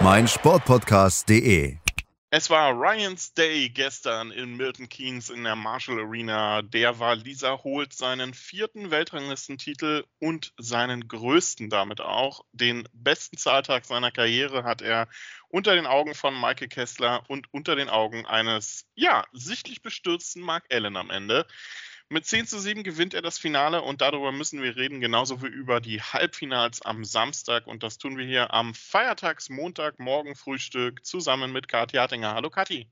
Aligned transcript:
meinsportpodcast.de. 0.00 1.76
Es 2.36 2.50
war 2.50 2.72
Ryans 2.72 3.32
Day 3.34 3.68
gestern 3.68 4.32
in 4.32 4.56
Milton 4.56 4.88
Keynes 4.88 5.30
in 5.30 5.44
der 5.44 5.54
Marshall 5.54 6.00
Arena. 6.00 6.62
Der 6.62 6.98
war 6.98 7.14
Lisa 7.14 7.62
holt 7.62 7.92
seinen 7.92 8.34
vierten 8.34 8.90
Weltranglistentitel 8.90 10.02
und 10.18 10.52
seinen 10.58 11.06
größten 11.06 11.70
damit 11.70 12.00
auch. 12.00 12.44
Den 12.50 12.88
besten 12.92 13.36
Zahltag 13.36 13.84
seiner 13.84 14.10
Karriere 14.10 14.64
hat 14.64 14.82
er 14.82 15.06
unter 15.48 15.76
den 15.76 15.86
Augen 15.86 16.16
von 16.16 16.34
Michael 16.34 16.66
Kessler 16.66 17.22
und 17.28 17.46
unter 17.54 17.76
den 17.76 17.88
Augen 17.88 18.26
eines, 18.26 18.84
ja, 18.96 19.24
sichtlich 19.32 19.80
bestürzten 19.80 20.42
Mark 20.42 20.64
Allen 20.72 20.96
am 20.96 21.10
Ende. 21.10 21.46
Mit 22.14 22.26
10 22.26 22.46
zu 22.46 22.60
7 22.60 22.84
gewinnt 22.84 23.12
er 23.12 23.22
das 23.22 23.38
Finale 23.38 23.82
und 23.82 24.00
darüber 24.00 24.30
müssen 24.30 24.62
wir 24.62 24.76
reden, 24.76 25.00
genauso 25.00 25.42
wie 25.42 25.48
über 25.48 25.80
die 25.80 26.00
Halbfinals 26.00 26.80
am 26.80 27.04
Samstag. 27.04 27.66
Und 27.66 27.82
das 27.82 27.98
tun 27.98 28.16
wir 28.16 28.24
hier 28.24 28.54
am 28.54 28.72
Feiertagsmontag, 28.72 29.98
morgen 29.98 30.36
Frühstück 30.36 31.04
zusammen 31.04 31.50
mit 31.50 31.66
Kathi 31.66 31.96
Hartinger. 31.96 32.34
Hallo 32.34 32.50
Kathi. 32.50 32.88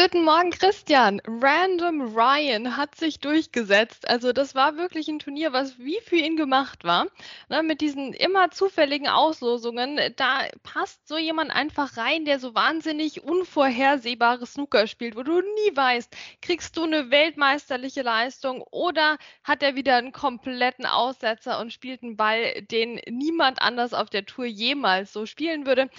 Guten 0.00 0.22
Morgen, 0.22 0.50
Christian. 0.50 1.20
Random 1.26 2.14
Ryan 2.16 2.76
hat 2.76 2.94
sich 2.94 3.18
durchgesetzt. 3.18 4.08
Also 4.08 4.32
das 4.32 4.54
war 4.54 4.76
wirklich 4.76 5.08
ein 5.08 5.18
Turnier, 5.18 5.52
was 5.52 5.76
wie 5.78 5.98
für 6.04 6.14
ihn 6.14 6.36
gemacht 6.36 6.84
war. 6.84 7.08
Ne, 7.48 7.64
mit 7.64 7.80
diesen 7.80 8.12
immer 8.12 8.52
zufälligen 8.52 9.08
Auslosungen, 9.08 9.98
da 10.14 10.46
passt 10.62 11.08
so 11.08 11.18
jemand 11.18 11.50
einfach 11.50 11.96
rein, 11.96 12.24
der 12.24 12.38
so 12.38 12.54
wahnsinnig 12.54 13.24
unvorhersehbare 13.24 14.46
Snooker 14.46 14.86
spielt, 14.86 15.16
wo 15.16 15.24
du 15.24 15.40
nie 15.40 15.76
weißt, 15.76 16.16
kriegst 16.42 16.76
du 16.76 16.84
eine 16.84 17.10
weltmeisterliche 17.10 18.02
Leistung 18.02 18.62
oder 18.70 19.18
hat 19.42 19.64
er 19.64 19.74
wieder 19.74 19.96
einen 19.96 20.12
kompletten 20.12 20.86
Aussetzer 20.86 21.58
und 21.58 21.72
spielt 21.72 22.04
einen 22.04 22.16
Ball, 22.16 22.62
den 22.62 23.00
niemand 23.08 23.60
anders 23.60 23.94
auf 23.94 24.10
der 24.10 24.24
Tour 24.26 24.44
jemals 24.44 25.12
so 25.12 25.26
spielen 25.26 25.66
würde. 25.66 25.90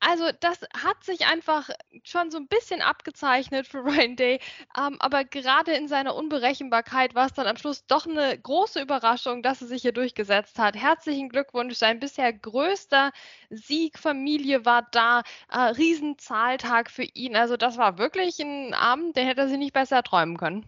Also 0.00 0.28
das 0.40 0.58
hat 0.76 1.04
sich 1.04 1.26
einfach 1.26 1.70
schon 2.02 2.32
so 2.32 2.38
ein 2.38 2.48
bisschen 2.48 2.82
abgezogen 2.82 3.13
ausgezeichnet 3.14 3.66
für 3.66 3.78
Ryan 3.84 4.16
Day. 4.16 4.40
Ähm, 4.76 4.96
aber 5.00 5.24
gerade 5.24 5.72
in 5.72 5.88
seiner 5.88 6.14
Unberechenbarkeit 6.14 7.14
war 7.14 7.26
es 7.26 7.32
dann 7.32 7.46
am 7.46 7.56
Schluss 7.56 7.86
doch 7.86 8.06
eine 8.06 8.38
große 8.38 8.80
Überraschung, 8.80 9.42
dass 9.42 9.62
er 9.62 9.68
sich 9.68 9.82
hier 9.82 9.92
durchgesetzt 9.92 10.58
hat. 10.58 10.76
Herzlichen 10.76 11.28
Glückwunsch. 11.28 11.74
Sein 11.74 12.00
bisher 12.00 12.32
größter 12.32 13.12
Sieg, 13.50 13.98
Familie 13.98 14.64
war 14.64 14.86
da. 14.90 15.22
Äh, 15.50 15.58
Riesenzahltag 15.58 16.90
für 16.90 17.04
ihn. 17.04 17.36
Also 17.36 17.56
das 17.56 17.78
war 17.78 17.98
wirklich 17.98 18.40
ein 18.40 18.74
Abend, 18.74 19.16
der 19.16 19.26
hätte 19.26 19.48
sich 19.48 19.58
nicht 19.58 19.72
besser 19.72 20.02
träumen 20.02 20.36
können. 20.36 20.66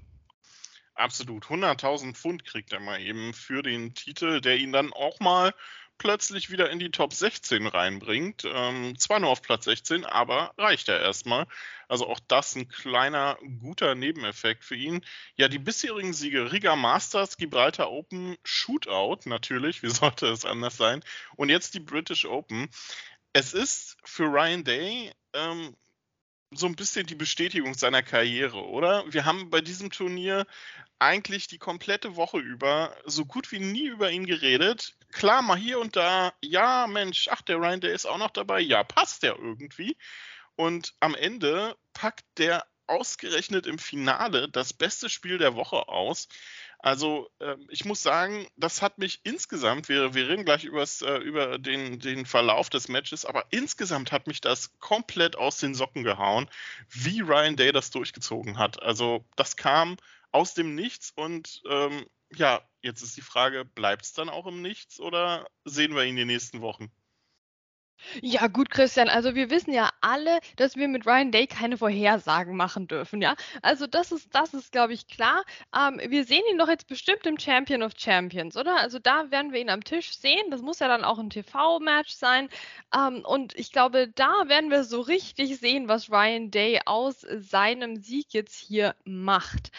Absolut. 0.94 1.44
100.000 1.46 2.14
Pfund 2.14 2.44
kriegt 2.46 2.72
er 2.72 2.80
mal 2.80 3.00
eben 3.00 3.34
für 3.34 3.62
den 3.62 3.92
Titel, 3.92 4.40
der 4.40 4.56
ihn 4.56 4.72
dann 4.72 4.94
auch 4.94 5.20
mal 5.20 5.52
plötzlich 5.98 6.50
wieder 6.50 6.70
in 6.70 6.78
die 6.78 6.90
Top 6.90 7.12
16 7.12 7.66
reinbringt. 7.66 8.44
Ähm, 8.44 8.98
zwar 8.98 9.20
nur 9.20 9.30
auf 9.30 9.42
Platz 9.42 9.64
16, 9.64 10.04
aber 10.04 10.52
reicht 10.58 10.88
er 10.88 11.00
erstmal. 11.00 11.46
Also 11.88 12.06
auch 12.06 12.20
das 12.28 12.54
ein 12.56 12.68
kleiner, 12.68 13.38
guter 13.60 13.94
Nebeneffekt 13.94 14.64
für 14.64 14.76
ihn. 14.76 15.04
Ja, 15.36 15.48
die 15.48 15.58
bisherigen 15.58 16.12
Siege 16.12 16.52
Riga 16.52 16.76
Masters, 16.76 17.36
Gibraltar 17.36 17.90
Open, 17.90 18.36
Shootout 18.44 19.28
natürlich, 19.28 19.82
wie 19.82 19.90
sollte 19.90 20.26
es 20.26 20.44
anders 20.44 20.76
sein? 20.76 21.02
Und 21.36 21.48
jetzt 21.48 21.74
die 21.74 21.80
British 21.80 22.24
Open. 22.24 22.68
Es 23.32 23.52
ist 23.52 23.96
für 24.04 24.24
Ryan 24.24 24.64
Day 24.64 25.12
ähm, 25.34 25.76
so 26.52 26.66
ein 26.66 26.76
bisschen 26.76 27.06
die 27.06 27.14
Bestätigung 27.14 27.74
seiner 27.74 28.02
Karriere, 28.02 28.64
oder? 28.64 29.04
Wir 29.12 29.24
haben 29.24 29.50
bei 29.50 29.60
diesem 29.60 29.90
Turnier 29.90 30.46
eigentlich 30.98 31.46
die 31.48 31.58
komplette 31.58 32.16
Woche 32.16 32.38
über 32.38 32.96
so 33.04 33.24
gut 33.24 33.52
wie 33.52 33.58
nie 33.58 33.86
über 33.86 34.10
ihn 34.10 34.26
geredet. 34.26 34.96
Klar, 35.12 35.42
mal 35.42 35.56
hier 35.56 35.78
und 35.78 35.96
da, 35.96 36.32
ja, 36.40 36.86
Mensch, 36.86 37.28
ach, 37.30 37.42
der 37.42 37.56
Ryan, 37.56 37.80
der 37.80 37.92
ist 37.92 38.06
auch 38.06 38.18
noch 38.18 38.30
dabei. 38.30 38.60
Ja, 38.60 38.84
passt 38.84 39.22
der 39.22 39.36
irgendwie. 39.36 39.96
Und 40.54 40.94
am 41.00 41.14
Ende 41.14 41.76
packt 41.92 42.24
der 42.38 42.66
ausgerechnet 42.86 43.66
im 43.66 43.78
Finale 43.78 44.48
das 44.48 44.72
beste 44.72 45.10
Spiel 45.10 45.38
der 45.38 45.54
Woche 45.54 45.88
aus. 45.88 46.28
Also 46.86 47.28
äh, 47.40 47.56
ich 47.68 47.84
muss 47.84 48.00
sagen, 48.00 48.46
das 48.56 48.80
hat 48.80 48.98
mich 48.98 49.18
insgesamt, 49.24 49.88
wir, 49.88 50.14
wir 50.14 50.28
reden 50.28 50.44
gleich 50.44 50.62
übers, 50.62 51.02
äh, 51.02 51.16
über 51.16 51.58
den, 51.58 51.98
den 51.98 52.26
Verlauf 52.26 52.70
des 52.70 52.86
Matches, 52.86 53.24
aber 53.24 53.44
insgesamt 53.50 54.12
hat 54.12 54.28
mich 54.28 54.40
das 54.40 54.78
komplett 54.78 55.34
aus 55.34 55.58
den 55.58 55.74
Socken 55.74 56.04
gehauen, 56.04 56.48
wie 56.88 57.22
Ryan 57.22 57.56
Day 57.56 57.72
das 57.72 57.90
durchgezogen 57.90 58.56
hat. 58.56 58.80
Also 58.84 59.24
das 59.34 59.56
kam 59.56 59.96
aus 60.30 60.54
dem 60.54 60.76
Nichts 60.76 61.10
und 61.10 61.60
ähm, 61.68 62.06
ja, 62.32 62.62
jetzt 62.82 63.02
ist 63.02 63.16
die 63.16 63.20
Frage, 63.20 63.64
bleibt 63.64 64.04
es 64.04 64.12
dann 64.12 64.28
auch 64.28 64.46
im 64.46 64.62
Nichts 64.62 65.00
oder 65.00 65.44
sehen 65.64 65.96
wir 65.96 66.04
ihn 66.04 66.10
in 66.10 66.16
den 66.18 66.28
nächsten 66.28 66.60
Wochen? 66.60 66.92
Ja, 68.22 68.46
gut, 68.46 68.70
Christian. 68.70 69.08
Also 69.08 69.34
wir 69.34 69.50
wissen 69.50 69.72
ja 69.72 69.90
alle, 70.00 70.40
dass 70.56 70.76
wir 70.76 70.86
mit 70.88 71.06
Ryan 71.06 71.32
Day 71.32 71.46
keine 71.46 71.76
Vorhersagen 71.78 72.56
machen 72.56 72.86
dürfen, 72.88 73.20
ja. 73.22 73.34
Also 73.62 73.86
das 73.86 74.12
ist, 74.12 74.34
das 74.34 74.54
ist, 74.54 74.72
glaube 74.72 74.92
ich, 74.92 75.06
klar. 75.08 75.42
Ähm, 75.74 76.00
wir 76.10 76.24
sehen 76.24 76.42
ihn 76.50 76.58
doch 76.58 76.68
jetzt 76.68 76.86
bestimmt 76.86 77.26
im 77.26 77.38
Champion 77.38 77.82
of 77.82 77.92
Champions, 77.96 78.56
oder? 78.56 78.76
Also 78.78 78.98
da 78.98 79.30
werden 79.30 79.52
wir 79.52 79.60
ihn 79.60 79.70
am 79.70 79.82
Tisch 79.84 80.16
sehen. 80.16 80.50
Das 80.50 80.62
muss 80.62 80.78
ja 80.78 80.88
dann 80.88 81.04
auch 81.04 81.18
ein 81.18 81.30
TV-Match 81.30 82.12
sein. 82.14 82.48
Ähm, 82.94 83.24
und 83.24 83.54
ich 83.58 83.72
glaube, 83.72 84.08
da 84.08 84.32
werden 84.46 84.70
wir 84.70 84.84
so 84.84 85.00
richtig 85.00 85.58
sehen, 85.58 85.88
was 85.88 86.10
Ryan 86.10 86.50
Day 86.50 86.80
aus 86.84 87.20
seinem 87.20 87.96
Sieg 87.96 88.32
jetzt 88.32 88.56
hier 88.58 88.94
macht. 89.04 89.70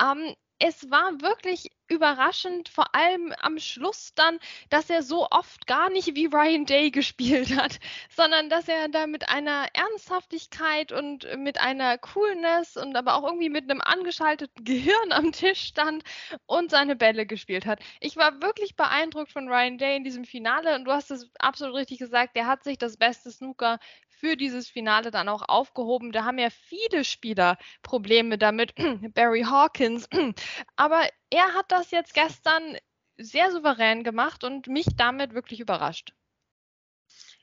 Ähm, 0.00 0.34
es 0.58 0.90
war 0.90 1.20
wirklich 1.20 1.70
überraschend, 1.88 2.68
vor 2.68 2.94
allem 2.94 3.32
am 3.40 3.58
Schluss 3.58 4.12
dann, 4.14 4.38
dass 4.70 4.90
er 4.90 5.02
so 5.02 5.26
oft 5.30 5.66
gar 5.66 5.90
nicht 5.90 6.14
wie 6.14 6.26
Ryan 6.26 6.66
Day 6.66 6.90
gespielt 6.90 7.56
hat, 7.56 7.78
sondern 8.10 8.48
dass 8.48 8.68
er 8.68 8.88
da 8.88 9.06
mit 9.06 9.28
einer 9.28 9.66
Ernsthaftigkeit 9.72 10.92
und 10.92 11.26
mit 11.38 11.60
einer 11.60 11.98
Coolness 11.98 12.76
und 12.76 12.96
aber 12.96 13.14
auch 13.14 13.24
irgendwie 13.24 13.50
mit 13.50 13.70
einem 13.70 13.80
angeschalteten 13.80 14.64
Gehirn 14.64 15.12
am 15.12 15.32
Tisch 15.32 15.60
stand 15.60 16.02
und 16.46 16.70
seine 16.70 16.96
Bälle 16.96 17.26
gespielt 17.26 17.66
hat. 17.66 17.80
Ich 18.00 18.16
war 18.16 18.42
wirklich 18.42 18.76
beeindruckt 18.76 19.32
von 19.32 19.48
Ryan 19.48 19.78
Day 19.78 19.96
in 19.96 20.04
diesem 20.04 20.24
Finale 20.24 20.74
und 20.74 20.84
du 20.84 20.92
hast 20.92 21.10
es 21.10 21.30
absolut 21.38 21.76
richtig 21.76 21.98
gesagt, 21.98 22.36
der 22.36 22.46
hat 22.46 22.64
sich 22.64 22.78
das 22.78 22.96
beste 22.96 23.30
Snooker 23.30 23.78
für 24.16 24.36
dieses 24.36 24.68
Finale 24.68 25.10
dann 25.10 25.28
auch 25.28 25.42
aufgehoben. 25.46 26.12
Da 26.12 26.24
haben 26.24 26.38
ja 26.38 26.48
viele 26.50 27.04
Spieler 27.04 27.58
Probleme 27.82 28.38
damit, 28.38 28.74
Barry 29.14 29.42
Hawkins. 29.42 30.08
Aber 30.76 31.02
er 31.30 31.54
hat 31.54 31.70
das 31.70 31.90
jetzt 31.90 32.14
gestern 32.14 32.76
sehr 33.18 33.50
souverän 33.50 34.04
gemacht 34.04 34.44
und 34.44 34.66
mich 34.66 34.86
damit 34.96 35.34
wirklich 35.34 35.60
überrascht. 35.60 36.12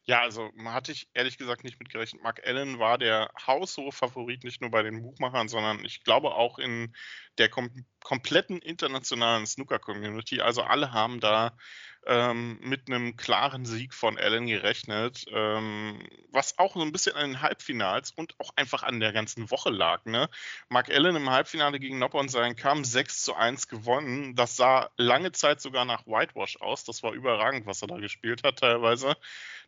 Ja, 0.06 0.22
also 0.22 0.52
hatte 0.66 0.92
ich 0.92 1.08
ehrlich 1.14 1.38
gesagt 1.38 1.64
nicht 1.64 1.80
mit 1.80 1.90
gerechnet. 1.90 2.22
Mark 2.22 2.46
Allen 2.46 2.78
war 2.78 2.98
der 2.98 3.32
haushohe 3.48 3.94
Favorit 3.94 4.44
nicht 4.44 4.60
nur 4.60 4.70
bei 4.70 4.84
den 4.84 5.02
Buchmachern, 5.02 5.48
sondern 5.48 5.86
ich 5.86 6.04
glaube 6.04 6.36
auch 6.36 6.60
in 6.60 6.94
der 7.38 7.48
kom 7.48 7.86
kompletten 8.04 8.60
internationalen 8.60 9.46
Snooker-Community. 9.46 10.42
Also 10.42 10.62
alle 10.62 10.92
haben 10.92 11.22
da 11.22 11.58
ähm, 12.06 12.60
mit 12.62 12.88
einem 12.88 13.16
klaren 13.16 13.66
Sieg 13.66 13.94
von 13.94 14.18
Allen 14.18 14.48
gerechnet, 14.48 15.26
ähm, 15.32 16.00
was 16.32 16.58
auch 16.60 16.76
so 16.76 16.82
ein 16.82 16.92
bisschen 16.92 17.16
an 17.16 17.32
den 17.32 17.42
Halbfinals 17.42 18.12
und 18.12 18.40
auch 18.40 18.52
einfach 18.56 18.84
an 18.84 19.00
der 19.00 19.14
ganzen 19.14 19.50
Woche 19.52 19.70
lag. 19.70 20.06
Ne? 20.06 20.30
Mark 20.70 20.90
Allen 20.90 21.16
im 21.16 21.30
Halbfinale 21.30 21.80
gegen 21.80 22.00
Noppon 22.00 22.28
sein 22.30 22.56
kam 22.56 22.84
6 22.84 23.24
zu 23.24 23.36
1 23.36 23.68
gewonnen. 23.68 24.36
Das 24.36 24.58
sah 24.58 24.90
lange 24.98 25.32
Zeit 25.32 25.62
sogar 25.62 25.86
nach 25.86 26.06
Whitewash 26.06 26.58
aus. 26.62 26.84
Das 26.84 27.04
war 27.04 27.14
überragend, 27.14 27.66
was 27.66 27.82
er 27.82 27.88
da 27.88 27.98
gespielt 27.98 28.44
hat 28.44 28.60
teilweise. 28.60 29.16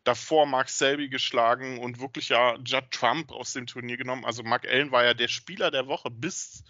Davor 0.04 0.46
Mark 0.46 0.68
Selby 0.68 1.08
geschlagen 1.08 1.78
und 1.78 2.00
wirklich 2.00 2.28
ja 2.28 2.56
Judd 2.64 2.90
Trump 2.90 3.32
aus 3.32 3.52
dem 3.52 3.66
Turnier 3.66 3.96
genommen. 3.96 4.24
Also 4.24 4.42
Mark 4.42 4.66
Allen 4.66 4.92
war 4.92 5.04
ja 5.04 5.14
der 5.14 5.28
Spieler 5.28 5.70
der 5.70 5.86
Woche 5.86 6.10
bis 6.10 6.64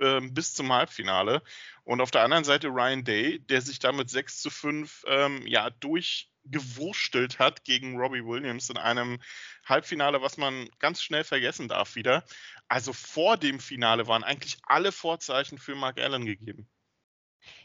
ähm, 0.00 0.34
bis 0.34 0.54
zum 0.54 0.72
Halbfinale. 0.72 1.42
Und 1.84 2.00
auf 2.00 2.10
der 2.10 2.22
anderen 2.22 2.44
Seite 2.44 2.68
Ryan 2.68 3.04
Day, 3.04 3.40
der 3.40 3.60
sich 3.62 3.78
damit 3.78 4.10
6 4.10 4.40
zu 4.42 4.50
5 4.50 5.04
ähm, 5.06 5.46
ja, 5.46 5.70
durchgewurstelt 5.70 7.38
hat 7.38 7.64
gegen 7.64 7.96
Robbie 7.98 8.24
Williams 8.24 8.70
in 8.70 8.76
einem 8.76 9.20
Halbfinale, 9.64 10.22
was 10.22 10.36
man 10.36 10.68
ganz 10.78 11.02
schnell 11.02 11.24
vergessen 11.24 11.68
darf 11.68 11.94
wieder. 11.94 12.24
Also 12.68 12.92
vor 12.92 13.36
dem 13.36 13.60
Finale 13.60 14.06
waren 14.06 14.24
eigentlich 14.24 14.58
alle 14.62 14.92
Vorzeichen 14.92 15.58
für 15.58 15.74
Mark 15.74 16.00
Allen 16.00 16.26
gegeben. 16.26 16.68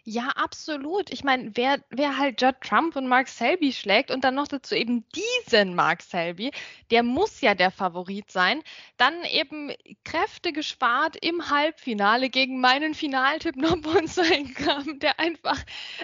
Ja, 0.07 0.27
absolut. 0.35 1.09
Ich 1.11 1.23
meine, 1.23 1.49
wer, 1.55 1.79
wer 1.89 2.19
halt 2.19 2.39
Judd 2.39 2.61
Trump 2.61 2.95
und 2.95 3.07
Mark 3.07 3.27
Selby 3.27 3.73
schlägt 3.73 4.11
und 4.11 4.23
dann 4.23 4.35
noch 4.35 4.47
dazu 4.47 4.75
eben 4.75 5.03
diesen 5.09 5.73
Mark 5.73 6.03
Selby, 6.03 6.51
der 6.91 7.01
muss 7.01 7.41
ja 7.41 7.55
der 7.55 7.71
Favorit 7.71 8.29
sein. 8.29 8.61
Dann 8.97 9.23
eben 9.23 9.73
Kräfte 10.03 10.53
gespart 10.53 11.17
im 11.25 11.49
Halbfinale 11.49 12.29
gegen 12.29 12.61
meinen 12.61 12.93
Finaltipp 12.93 13.55
Nobunsen 13.55 14.53
kam, 14.53 14.99
der 14.99 15.19
einfach 15.19 15.57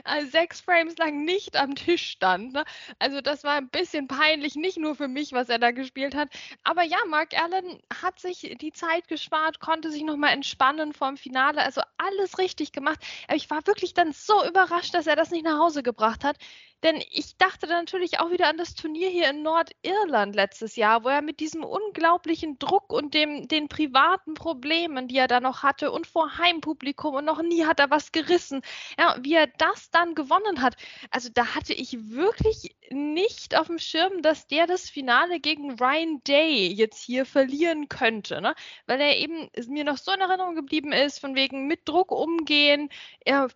äh, 0.05 0.25
sechs 0.25 0.61
Frames 0.61 0.97
lang 0.97 1.23
nicht 1.23 1.55
am 1.55 1.75
Tisch 1.75 2.09
stand. 2.09 2.53
Ne? 2.53 2.65
Also 2.97 3.21
das 3.21 3.43
war 3.43 3.57
ein 3.57 3.69
bisschen 3.69 4.07
peinlich, 4.07 4.55
nicht 4.55 4.77
nur 4.77 4.95
für 4.95 5.07
mich, 5.09 5.31
was 5.31 5.47
er 5.47 5.59
da 5.59 5.69
gespielt 5.69 6.15
hat. 6.15 6.29
Aber 6.63 6.81
ja, 6.81 6.97
Mark 7.07 7.39
Allen 7.39 7.79
hat 8.01 8.19
sich 8.19 8.57
die 8.59 8.71
Zeit 8.73 9.07
gespart, 9.07 9.59
konnte 9.59 9.91
sich 9.91 10.01
nochmal 10.01 10.33
entspannen 10.33 10.91
vor 10.91 11.09
dem 11.09 11.17
Finale. 11.17 11.61
Also 11.61 11.81
alles 11.97 12.39
richtig 12.39 12.71
gemacht. 12.71 12.99
Aber 13.27 13.37
ich 13.37 13.47
war 13.51 13.67
wirklich 13.67 13.90
dann 13.93 14.13
so 14.13 14.45
überrascht, 14.45 14.93
dass 14.93 15.07
er 15.07 15.15
das 15.15 15.31
nicht 15.31 15.43
nach 15.45 15.59
Hause 15.59 15.83
gebracht 15.83 16.23
hat. 16.23 16.37
Denn 16.83 17.03
ich 17.11 17.37
dachte 17.37 17.67
natürlich 17.67 18.19
auch 18.19 18.31
wieder 18.31 18.47
an 18.47 18.57
das 18.57 18.73
Turnier 18.73 19.09
hier 19.09 19.29
in 19.29 19.43
Nordirland 19.43 20.35
letztes 20.35 20.75
Jahr, 20.75 21.03
wo 21.03 21.09
er 21.09 21.21
mit 21.21 21.39
diesem 21.39 21.63
unglaublichen 21.63 22.57
Druck 22.57 22.91
und 22.91 23.13
dem, 23.13 23.47
den 23.47 23.67
privaten 23.67 24.33
Problemen, 24.33 25.07
die 25.07 25.17
er 25.17 25.27
da 25.27 25.39
noch 25.39 25.63
hatte 25.63 25.91
und 25.91 26.07
vor 26.07 26.37
Heimpublikum 26.37 27.15
und 27.15 27.25
noch 27.25 27.41
nie 27.41 27.65
hat 27.65 27.79
er 27.79 27.91
was 27.91 28.11
gerissen, 28.11 28.61
ja, 28.97 29.15
wie 29.21 29.35
er 29.35 29.47
das 29.57 29.91
dann 29.91 30.15
gewonnen 30.15 30.61
hat. 30.61 30.75
Also 31.11 31.29
da 31.31 31.55
hatte 31.55 31.73
ich 31.73 32.11
wirklich 32.11 32.75
nicht 32.89 33.55
auf 33.57 33.67
dem 33.67 33.79
Schirm, 33.79 34.21
dass 34.21 34.47
der 34.47 34.67
das 34.67 34.89
Finale 34.89 35.39
gegen 35.39 35.79
Ryan 35.79 36.21
Day 36.23 36.67
jetzt 36.67 37.01
hier 37.03 37.25
verlieren 37.25 37.89
könnte, 37.89 38.41
ne? 38.41 38.53
weil 38.85 38.99
er 38.99 39.17
eben 39.17 39.49
mir 39.67 39.83
noch 39.83 39.97
so 39.97 40.11
in 40.11 40.19
Erinnerung 40.19 40.55
geblieben 40.55 40.91
ist, 40.91 41.19
von 41.19 41.35
wegen 41.35 41.67
mit 41.67 41.87
Druck 41.87 42.11
umgehen, 42.11 42.89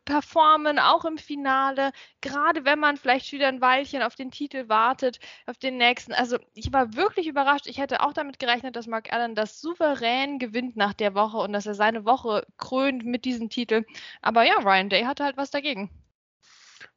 performen, 0.06 0.80
auch 0.80 1.06
im 1.06 1.18
Finale, 1.18 1.92
gerade 2.22 2.66
wenn 2.66 2.80
man 2.80 2.98
vielleicht 2.98 3.14
wieder 3.31 3.47
ein 3.47 3.62
Weilchen 3.62 4.01
auf 4.01 4.15
den 4.15 4.31
Titel 4.31 4.69
wartet, 4.69 5.19
auf 5.45 5.57
den 5.57 5.77
nächsten. 5.77 6.13
Also 6.13 6.38
ich 6.53 6.71
war 6.73 6.94
wirklich 6.95 7.27
überrascht. 7.27 7.67
Ich 7.67 7.77
hätte 7.77 8.01
auch 8.01 8.13
damit 8.13 8.39
gerechnet, 8.39 8.75
dass 8.75 8.88
Mark 8.88 9.12
Allen 9.13 9.35
das 9.35 9.62
souverän 9.62 10.39
gewinnt 10.39 10.75
nach 10.75 10.94
der 10.94 11.15
Woche 11.15 11.38
und 11.38 11.53
dass 11.53 11.65
er 11.65 11.75
seine 11.75 12.06
Woche 12.06 12.45
krönt 12.57 13.06
mit 13.06 13.25
diesem 13.25 13.50
Titel. 13.50 13.85
Aber 14.21 14.44
ja, 14.44 14.56
Ryan 14.59 14.89
Day 14.89 15.03
hatte 15.03 15.23
halt 15.23 15.38
was 15.38 15.51
dagegen. 15.51 15.89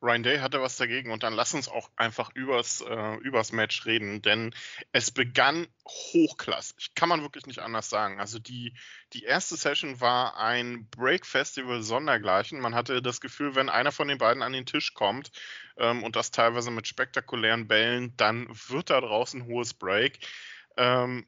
Ryan 0.00 0.22
Day 0.22 0.38
hatte 0.38 0.62
was 0.62 0.76
dagegen 0.76 1.10
und 1.10 1.22
dann 1.22 1.34
lass 1.34 1.54
uns 1.54 1.68
auch 1.68 1.90
einfach 1.96 2.30
übers, 2.34 2.82
äh, 2.82 3.16
übers 3.16 3.52
Match 3.52 3.84
reden, 3.84 4.22
denn 4.22 4.54
es 4.92 5.10
begann 5.10 5.66
hochklassig, 5.86 6.94
kann 6.94 7.08
man 7.08 7.22
wirklich 7.22 7.46
nicht 7.46 7.58
anders 7.58 7.90
sagen. 7.90 8.20
Also 8.20 8.38
die, 8.38 8.74
die 9.12 9.24
erste 9.24 9.56
Session 9.56 10.00
war 10.00 10.36
ein 10.36 10.88
Break 10.90 11.26
Festival 11.26 11.82
sondergleichen. 11.82 12.60
Man 12.60 12.74
hatte 12.74 13.02
das 13.02 13.20
Gefühl, 13.20 13.54
wenn 13.54 13.68
einer 13.68 13.92
von 13.92 14.08
den 14.08 14.18
beiden 14.18 14.42
an 14.42 14.52
den 14.52 14.66
Tisch 14.66 14.94
kommt 14.94 15.32
ähm, 15.76 16.04
und 16.04 16.14
das 16.14 16.30
teilweise 16.30 16.70
mit 16.70 16.86
spektakulären 16.86 17.66
Bällen, 17.66 18.16
dann 18.16 18.48
wird 18.68 18.90
da 18.90 19.00
draußen 19.00 19.46
hohes 19.46 19.74
Break. 19.74 20.20
Ähm, 20.76 21.26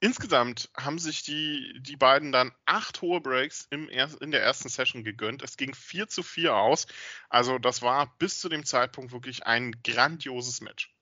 Insgesamt 0.00 0.70
haben 0.76 0.98
sich 0.98 1.22
die, 1.24 1.76
die 1.80 1.96
beiden 1.96 2.30
dann 2.30 2.52
acht 2.66 3.02
hohe 3.02 3.20
Breaks 3.20 3.66
im 3.70 3.88
in 3.88 4.30
der 4.30 4.42
ersten 4.42 4.68
Session 4.68 5.02
gegönnt. 5.02 5.42
Es 5.42 5.56
ging 5.56 5.74
4 5.74 6.08
zu 6.08 6.22
4 6.22 6.54
aus. 6.54 6.86
Also 7.28 7.58
das 7.58 7.82
war 7.82 8.16
bis 8.18 8.40
zu 8.40 8.48
dem 8.48 8.64
Zeitpunkt 8.64 9.12
wirklich 9.12 9.46
ein 9.46 9.72
grandioses 9.82 10.60
Match. 10.60 10.94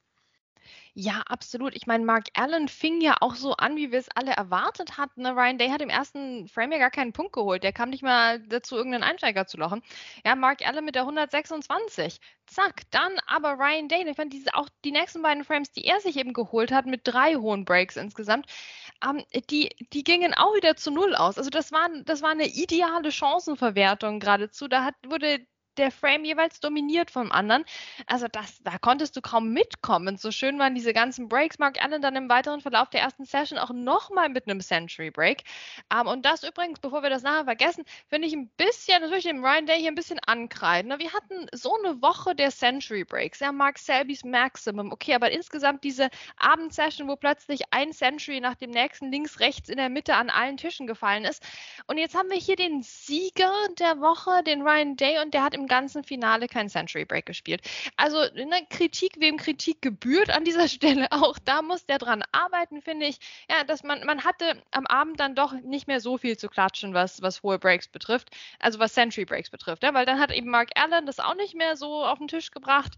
Ja, 0.98 1.20
absolut. 1.28 1.76
Ich 1.76 1.86
meine, 1.86 2.06
Mark 2.06 2.28
Allen 2.32 2.68
fing 2.68 3.02
ja 3.02 3.16
auch 3.20 3.34
so 3.34 3.52
an, 3.52 3.76
wie 3.76 3.92
wir 3.92 3.98
es 3.98 4.08
alle 4.14 4.30
erwartet 4.32 4.96
hatten. 4.96 5.22
Ne? 5.22 5.32
Ryan 5.36 5.58
Day 5.58 5.68
hat 5.68 5.82
im 5.82 5.90
ersten 5.90 6.48
Frame 6.48 6.72
ja 6.72 6.78
gar 6.78 6.90
keinen 6.90 7.12
Punkt 7.12 7.34
geholt. 7.34 7.62
Der 7.62 7.72
kam 7.74 7.90
nicht 7.90 8.02
mal 8.02 8.40
dazu, 8.40 8.76
irgendeinen 8.76 9.02
Einsteiger 9.04 9.46
zu 9.46 9.58
lochen. 9.58 9.82
Ja, 10.24 10.34
Mark 10.36 10.66
Allen 10.66 10.86
mit 10.86 10.94
der 10.94 11.02
126. 11.02 12.18
Zack, 12.46 12.90
dann 12.92 13.12
aber 13.26 13.58
Ryan 13.58 13.88
Day. 13.88 14.08
Ich 14.08 14.16
fand 14.16 14.32
diese, 14.32 14.54
auch 14.54 14.70
die 14.86 14.90
nächsten 14.90 15.20
beiden 15.20 15.44
Frames, 15.44 15.70
die 15.70 15.84
er 15.84 16.00
sich 16.00 16.16
eben 16.16 16.32
geholt 16.32 16.72
hat, 16.72 16.86
mit 16.86 17.02
drei 17.04 17.34
hohen 17.34 17.66
Breaks 17.66 17.96
insgesamt, 17.96 18.46
ähm, 19.04 19.22
die, 19.50 19.68
die 19.92 20.02
gingen 20.02 20.32
auch 20.32 20.54
wieder 20.54 20.76
zu 20.76 20.90
Null 20.90 21.14
aus. 21.14 21.36
Also 21.36 21.50
das 21.50 21.72
war, 21.72 21.90
das 22.06 22.22
war 22.22 22.30
eine 22.30 22.46
ideale 22.46 23.12
Chancenverwertung 23.12 24.18
geradezu. 24.18 24.66
Da 24.66 24.84
hat, 24.84 24.94
wurde 25.06 25.46
der 25.78 25.90
Frame 25.90 26.24
jeweils 26.24 26.60
dominiert 26.60 27.10
vom 27.10 27.32
anderen. 27.32 27.64
Also 28.06 28.26
das, 28.28 28.62
da 28.62 28.78
konntest 28.78 29.16
du 29.16 29.20
kaum 29.20 29.52
mitkommen. 29.52 30.16
So 30.16 30.30
schön 30.30 30.58
waren 30.58 30.74
diese 30.74 30.92
ganzen 30.92 31.28
Breaks. 31.28 31.58
Mark 31.58 31.82
Allen 31.82 32.02
dann 32.02 32.16
im 32.16 32.28
weiteren 32.28 32.60
Verlauf 32.60 32.90
der 32.90 33.00
ersten 33.00 33.24
Session 33.24 33.58
auch 33.58 33.70
nochmal 33.70 34.28
mit 34.28 34.48
einem 34.48 34.60
Century 34.60 35.10
Break. 35.10 35.42
Um, 35.92 36.00
ähm, 36.00 36.06
und 36.06 36.24
das 36.24 36.42
übrigens, 36.42 36.80
bevor 36.80 37.02
wir 37.02 37.10
das 37.10 37.22
nachher 37.22 37.44
vergessen, 37.44 37.84
finde 38.08 38.28
ich 38.28 38.34
ein 38.34 38.48
bisschen, 38.56 39.00
natürlich 39.02 39.24
dem 39.24 39.44
Ryan 39.44 39.66
Day 39.66 39.78
hier 39.78 39.90
ein 39.90 39.94
bisschen 39.94 40.20
ankreiden. 40.26 40.98
Wir 40.98 41.12
hatten 41.12 41.46
so 41.52 41.76
eine 41.82 42.00
Woche 42.02 42.34
der 42.34 42.50
Century 42.50 43.04
Breaks. 43.04 43.40
Ja, 43.40 43.52
Mark 43.52 43.78
Selby's 43.78 44.24
Maximum. 44.24 44.92
Okay, 44.92 45.14
aber 45.14 45.30
insgesamt 45.30 45.84
diese 45.84 46.08
Abendsession, 46.38 47.08
wo 47.08 47.16
plötzlich 47.16 47.62
ein 47.70 47.92
Century 47.92 48.40
nach 48.40 48.54
dem 48.54 48.70
nächsten 48.70 49.10
links, 49.10 49.40
rechts 49.40 49.68
in 49.68 49.76
der 49.76 49.88
Mitte 49.88 50.14
an 50.14 50.30
allen 50.30 50.56
Tischen 50.56 50.86
gefallen 50.86 51.24
ist. 51.24 51.42
Und 51.86 51.98
jetzt 51.98 52.14
haben 52.14 52.30
wir 52.30 52.38
hier 52.38 52.56
den 52.56 52.82
Sieger 52.82 53.52
der 53.78 54.00
Woche, 54.00 54.42
den 54.42 54.62
Ryan 54.62 54.96
Day, 54.96 55.18
und 55.22 55.34
der 55.34 55.42
hat 55.42 55.54
im 55.54 55.65
ganzen 55.66 56.04
Finale 56.04 56.46
kein 56.48 56.68
Century 56.68 57.04
Break 57.04 57.26
gespielt. 57.26 57.62
Also 57.96 58.18
eine 58.18 58.66
Kritik, 58.70 59.16
wem 59.18 59.36
Kritik 59.36 59.82
gebührt 59.82 60.30
an 60.30 60.44
dieser 60.44 60.68
Stelle 60.68 61.08
auch, 61.10 61.38
da 61.38 61.62
muss 61.62 61.86
der 61.86 61.98
dran 61.98 62.24
arbeiten, 62.32 62.82
finde 62.82 63.06
ich. 63.06 63.18
Ja, 63.50 63.64
dass 63.64 63.82
man, 63.82 64.04
man 64.04 64.24
hatte 64.24 64.62
am 64.70 64.86
Abend 64.86 65.20
dann 65.20 65.34
doch 65.34 65.52
nicht 65.52 65.86
mehr 65.86 66.00
so 66.00 66.18
viel 66.18 66.36
zu 66.36 66.48
klatschen, 66.48 66.94
was, 66.94 67.22
was 67.22 67.42
hohe 67.42 67.58
Breaks 67.58 67.88
betrifft, 67.88 68.30
also 68.58 68.78
was 68.78 68.94
Century 68.94 69.24
Breaks 69.24 69.50
betrifft, 69.50 69.82
ja, 69.82 69.94
weil 69.94 70.06
dann 70.06 70.20
hat 70.20 70.32
eben 70.32 70.50
Mark 70.50 70.70
Allen 70.74 71.06
das 71.06 71.20
auch 71.20 71.34
nicht 71.34 71.54
mehr 71.54 71.76
so 71.76 72.04
auf 72.04 72.18
den 72.18 72.28
Tisch 72.28 72.50
gebracht. 72.50 72.94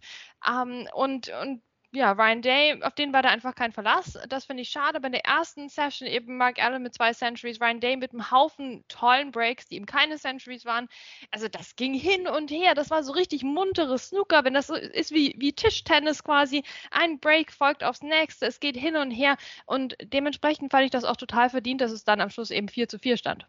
Ähm, 0.47 0.89
und, 0.95 1.29
und 1.43 1.63
ja, 1.93 2.13
Ryan 2.13 2.43
Day, 2.43 2.83
auf 2.83 2.95
den 2.95 3.15
war 3.15 3.23
da 3.23 3.31
einfach 3.31 3.55
kein 3.55 3.73
Verlass. 3.73 4.19
Das 4.29 4.45
finde 4.45 4.63
ich 4.63 4.69
schade. 4.69 5.01
Bei 5.01 5.09
der 5.09 5.25
ersten 5.25 5.71
Session 5.71 6.07
eben 6.07 6.37
Mark 6.37 6.63
Allen 6.63 6.83
mit 6.83 6.93
zwei 6.93 7.15
Centuries, 7.15 7.61
Ryan 7.63 7.81
Day 7.81 7.97
mit 7.97 8.13
einem 8.13 8.31
Haufen 8.31 8.85
tollen 8.89 9.31
Breaks, 9.31 9.67
die 9.67 9.77
eben 9.77 9.87
keine 9.87 10.19
Centuries 10.19 10.67
waren. 10.67 10.89
Also 11.31 11.49
das 11.49 11.77
ging 11.77 11.95
hin 11.95 12.29
und 12.29 12.51
her. 12.51 12.75
Das 12.75 12.91
war 12.91 13.03
so 13.03 13.13
richtig 13.13 13.43
munteres 13.43 14.09
Snooker, 14.09 14.45
wenn 14.45 14.53
das 14.55 14.67
so 14.67 14.75
ist 14.75 15.13
wie, 15.13 15.35
wie 15.39 15.55
Tischtennis 15.55 16.23
quasi. 16.23 16.63
Ein 16.91 17.21
Break 17.21 17.53
folgt 17.53 17.83
aufs 17.83 18.03
nächste. 18.03 18.47
Es 18.47 18.61
geht 18.61 18.77
hin 18.77 18.97
und 18.97 19.11
her. 19.11 19.39
Und 19.65 19.97
dementsprechend 20.03 20.71
fand 20.71 20.85
ich 20.85 20.91
das 20.91 21.05
auch 21.05 21.17
total 21.17 21.49
verdient, 21.49 21.81
dass 21.81 21.91
es 21.93 22.05
dann 22.05 22.21
am 22.21 22.29
Schluss 22.31 22.51
eben 22.51 22.69
4 22.69 22.89
zu 22.89 22.99
4 22.99 23.17
stand. 23.17 23.47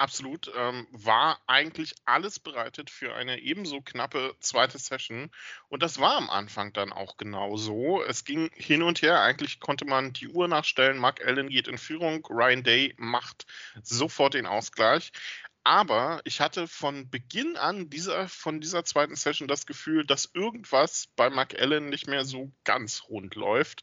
Absolut. 0.00 0.50
Ähm, 0.56 0.86
war 0.92 1.42
eigentlich 1.46 1.94
alles 2.06 2.38
bereitet 2.40 2.88
für 2.88 3.14
eine 3.14 3.38
ebenso 3.40 3.82
knappe 3.82 4.34
zweite 4.40 4.78
Session. 4.78 5.30
Und 5.68 5.82
das 5.82 6.00
war 6.00 6.16
am 6.16 6.30
Anfang 6.30 6.72
dann 6.72 6.90
auch 6.90 7.18
genau 7.18 7.58
so. 7.58 8.02
Es 8.02 8.24
ging 8.24 8.50
hin 8.54 8.82
und 8.82 9.02
her. 9.02 9.20
Eigentlich 9.20 9.60
konnte 9.60 9.84
man 9.84 10.14
die 10.14 10.28
Uhr 10.28 10.48
nachstellen. 10.48 10.96
Mark 10.96 11.22
Allen 11.26 11.50
geht 11.50 11.68
in 11.68 11.76
Führung. 11.76 12.26
Ryan 12.30 12.62
Day 12.62 12.94
macht 12.96 13.44
sofort 13.82 14.32
den 14.32 14.46
Ausgleich. 14.46 15.12
Aber 15.62 16.20
ich 16.24 16.40
hatte 16.40 16.66
von 16.66 17.10
Beginn 17.10 17.56
an 17.56 17.90
dieser, 17.90 18.28
von 18.28 18.60
dieser 18.60 18.84
zweiten 18.84 19.14
Session 19.14 19.46
das 19.46 19.66
Gefühl, 19.66 20.06
dass 20.06 20.30
irgendwas 20.32 21.08
bei 21.16 21.28
Mark 21.28 21.54
Allen 21.58 21.90
nicht 21.90 22.06
mehr 22.06 22.24
so 22.24 22.50
ganz 22.64 23.04
rund 23.08 23.34
läuft 23.34 23.82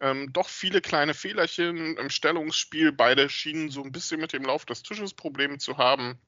ähm, 0.00 0.32
doch 0.32 0.48
viele 0.48 0.80
kleine 0.80 1.14
Fehlerchen 1.14 1.96
im 1.96 2.10
Stellungsspiel. 2.10 2.92
Beide 2.92 3.28
schienen 3.28 3.70
so 3.70 3.82
ein 3.82 3.92
bisschen 3.92 4.20
mit 4.20 4.32
dem 4.32 4.44
Lauf 4.44 4.64
des 4.64 4.82
Tisches 4.82 5.14
Probleme 5.14 5.58
zu 5.58 5.78
haben. 5.78 6.20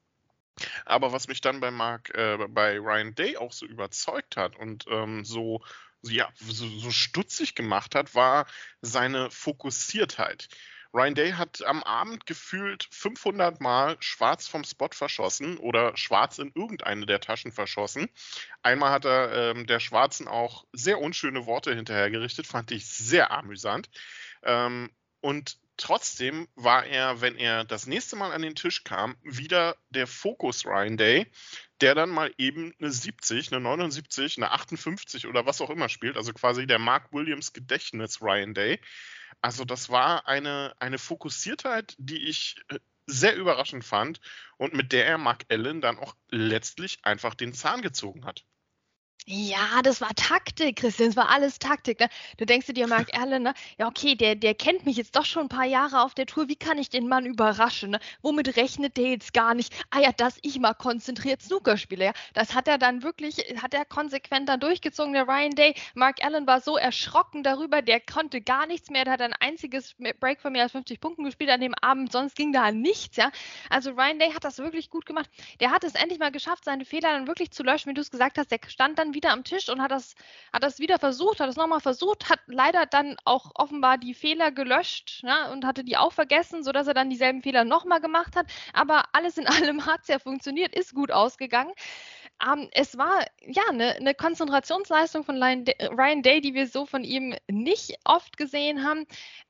Aber 0.85 1.13
was 1.13 1.27
mich 1.27 1.41
dann 1.41 1.59
bei 1.61 1.71
Mark, 1.71 2.13
äh, 2.13 2.37
bei 2.49 2.77
Ryan 2.77 3.15
Day 3.15 3.37
auch 3.37 3.53
so 3.53 3.65
überzeugt 3.65 4.35
hat 4.35 4.57
und 4.57 4.85
ähm, 4.89 5.23
so, 5.23 5.63
ja, 6.01 6.29
so, 6.35 6.67
so 6.67 6.91
stutzig 6.91 7.55
gemacht 7.55 7.95
hat, 7.95 8.13
war 8.13 8.45
seine 8.81 9.31
Fokussiertheit. 9.31 10.49
Ryan 10.93 11.15
Day 11.15 11.31
hat 11.31 11.63
am 11.65 11.83
Abend 11.83 12.25
gefühlt 12.25 12.87
500 12.91 13.61
Mal 13.61 13.95
schwarz 13.99 14.47
vom 14.47 14.63
Spot 14.63 14.89
verschossen 14.91 15.57
oder 15.57 15.95
schwarz 15.95 16.37
in 16.37 16.51
irgendeine 16.53 17.05
der 17.05 17.21
Taschen 17.21 17.51
verschossen. 17.51 18.09
Einmal 18.61 18.91
hat 18.91 19.05
er 19.05 19.51
ähm, 19.51 19.67
der 19.67 19.79
Schwarzen 19.79 20.27
auch 20.27 20.65
sehr 20.73 20.99
unschöne 20.99 21.45
Worte 21.45 21.73
hinterhergerichtet, 21.73 22.45
fand 22.45 22.71
ich 22.71 22.87
sehr 22.87 23.31
amüsant. 23.31 23.89
Ähm, 24.43 24.89
und 25.21 25.57
trotzdem 25.81 26.47
war 26.55 26.85
er, 26.85 27.21
wenn 27.21 27.35
er 27.35 27.65
das 27.65 27.87
nächste 27.87 28.15
Mal 28.15 28.31
an 28.31 28.41
den 28.41 28.55
Tisch 28.55 28.83
kam, 28.83 29.17
wieder 29.23 29.75
der 29.89 30.07
Fokus 30.07 30.65
Ryan 30.65 30.97
Day, 30.97 31.27
der 31.81 31.95
dann 31.95 32.09
mal 32.09 32.33
eben 32.37 32.73
eine 32.79 32.91
70, 32.91 33.51
eine 33.51 33.59
79, 33.59 34.37
eine 34.37 34.51
58 34.51 35.27
oder 35.27 35.45
was 35.45 35.59
auch 35.59 35.69
immer 35.69 35.89
spielt, 35.89 36.17
also 36.17 36.33
quasi 36.33 36.67
der 36.67 36.79
Mark 36.79 37.11
Williams 37.11 37.53
Gedächtnis 37.53 38.21
Ryan 38.21 38.53
Day. 38.53 38.79
Also 39.41 39.65
das 39.65 39.89
war 39.89 40.27
eine, 40.27 40.75
eine 40.79 40.99
Fokussiertheit, 40.99 41.95
die 41.97 42.29
ich 42.29 42.57
äh, 42.69 42.79
sehr 43.07 43.35
überraschend 43.35 43.83
fand 43.83 44.21
und 44.57 44.73
mit 44.73 44.91
der 44.91 45.07
er 45.07 45.17
Mark 45.17 45.45
Allen 45.49 45.81
dann 45.81 45.97
auch 45.97 46.15
letztlich 46.29 46.99
einfach 47.03 47.33
den 47.33 47.53
Zahn 47.53 47.81
gezogen 47.81 48.25
hat. 48.25 48.45
Ja, 49.27 49.81
das 49.83 50.01
war 50.01 50.09
Taktik, 50.15 50.77
Christian. 50.77 51.09
Das 51.09 51.15
war 51.15 51.29
alles 51.29 51.59
Taktik. 51.59 51.99
Ne? 51.99 52.09
Du 52.37 52.45
denkst 52.45 52.65
dir, 52.67 52.87
Mark 52.87 53.15
Allen, 53.15 53.43
ne? 53.43 53.53
ja, 53.77 53.87
okay, 53.87 54.15
der, 54.15 54.35
der 54.35 54.55
kennt 54.55 54.85
mich 54.85 54.97
jetzt 54.97 55.15
doch 55.15 55.25
schon 55.25 55.43
ein 55.43 55.49
paar 55.49 55.65
Jahre 55.65 56.01
auf 56.01 56.15
der 56.15 56.25
Tour. 56.25 56.47
Wie 56.49 56.55
kann 56.55 56.79
ich 56.79 56.89
den 56.89 57.07
Mann 57.07 57.27
überraschen? 57.27 57.91
Ne? 57.91 57.99
Womit 58.23 58.57
rechnet 58.57 58.97
der 58.97 59.11
jetzt 59.11 59.33
gar 59.33 59.53
nicht? 59.53 59.73
Ah 59.91 59.99
ja, 59.99 60.11
dass 60.11 60.39
ich 60.41 60.59
mal 60.59 60.73
konzentriert 60.73 61.41
Snooker 61.43 61.77
spiele. 61.77 62.05
Ja? 62.05 62.13
Das 62.33 62.55
hat 62.55 62.67
er 62.67 62.79
dann 62.79 63.03
wirklich, 63.03 63.37
hat 63.61 63.75
er 63.75 63.85
konsequent 63.85 64.49
dann 64.49 64.59
durchgezogen, 64.59 65.13
der 65.13 65.27
Ryan 65.27 65.51
Day. 65.51 65.75
Mark 65.93 66.23
Allen 66.25 66.47
war 66.47 66.59
so 66.59 66.75
erschrocken 66.75 67.43
darüber, 67.43 67.83
der 67.83 67.99
konnte 67.99 68.41
gar 68.41 68.65
nichts 68.65 68.89
mehr. 68.89 69.05
Der 69.05 69.13
hat 69.13 69.21
ein 69.21 69.33
einziges 69.39 69.95
Break 70.19 70.41
von 70.41 70.51
mehr 70.53 70.63
als 70.63 70.71
50 70.71 70.99
Punkten 70.99 71.23
gespielt 71.25 71.51
an 71.51 71.61
dem 71.61 71.75
Abend, 71.79 72.11
sonst 72.11 72.35
ging 72.35 72.51
da 72.51 72.71
nichts. 72.71 73.17
Ja? 73.17 73.31
Also 73.69 73.91
Ryan 73.91 74.17
Day 74.17 74.31
hat 74.31 74.43
das 74.43 74.57
wirklich 74.57 74.89
gut 74.89 75.05
gemacht. 75.05 75.29
Der 75.59 75.69
hat 75.69 75.83
es 75.83 75.93
endlich 75.93 76.17
mal 76.17 76.31
geschafft, 76.31 76.65
seine 76.65 76.85
Fehler 76.85 77.11
dann 77.11 77.27
wirklich 77.27 77.51
zu 77.51 77.61
löschen, 77.61 77.91
wie 77.91 77.93
du 77.93 78.01
es 78.01 78.09
gesagt 78.09 78.39
hast. 78.39 78.49
Der 78.49 78.59
stand 78.67 78.97
dann 78.97 79.10
wieder 79.13 79.31
am 79.31 79.43
Tisch 79.43 79.69
und 79.69 79.81
hat 79.81 79.91
das, 79.91 80.15
hat 80.53 80.63
das 80.63 80.79
wieder 80.79 80.99
versucht, 80.99 81.39
hat 81.39 81.49
es 81.49 81.55
nochmal 81.55 81.79
versucht, 81.79 82.29
hat 82.29 82.39
leider 82.47 82.85
dann 82.85 83.17
auch 83.25 83.51
offenbar 83.55 83.97
die 83.97 84.13
Fehler 84.13 84.51
gelöscht 84.51 85.23
ne, 85.23 85.51
und 85.51 85.65
hatte 85.65 85.83
die 85.83 85.97
auch 85.97 86.13
vergessen, 86.13 86.63
sodass 86.63 86.87
er 86.87 86.93
dann 86.93 87.09
dieselben 87.09 87.41
Fehler 87.41 87.63
nochmal 87.63 88.01
gemacht 88.01 88.35
hat. 88.35 88.47
Aber 88.73 89.05
alles 89.13 89.37
in 89.37 89.47
allem 89.47 89.85
hat 89.85 90.01
es 90.01 90.07
ja 90.07 90.19
funktioniert, 90.19 90.75
ist 90.75 90.93
gut 90.93 91.11
ausgegangen. 91.11 91.73
Ähm, 92.45 92.69
es 92.71 92.97
war 92.97 93.25
ja 93.41 93.63
eine, 93.69 93.95
eine 93.95 94.15
Konzentrationsleistung 94.15 95.23
von 95.23 95.41
Ryan 95.41 96.21
Day, 96.21 96.41
die 96.41 96.53
wir 96.53 96.67
so 96.67 96.85
von 96.85 97.03
ihm 97.03 97.35
nicht 97.47 97.97
oft 98.03 98.37
gesehen 98.37 98.83
haben. 98.83 99.05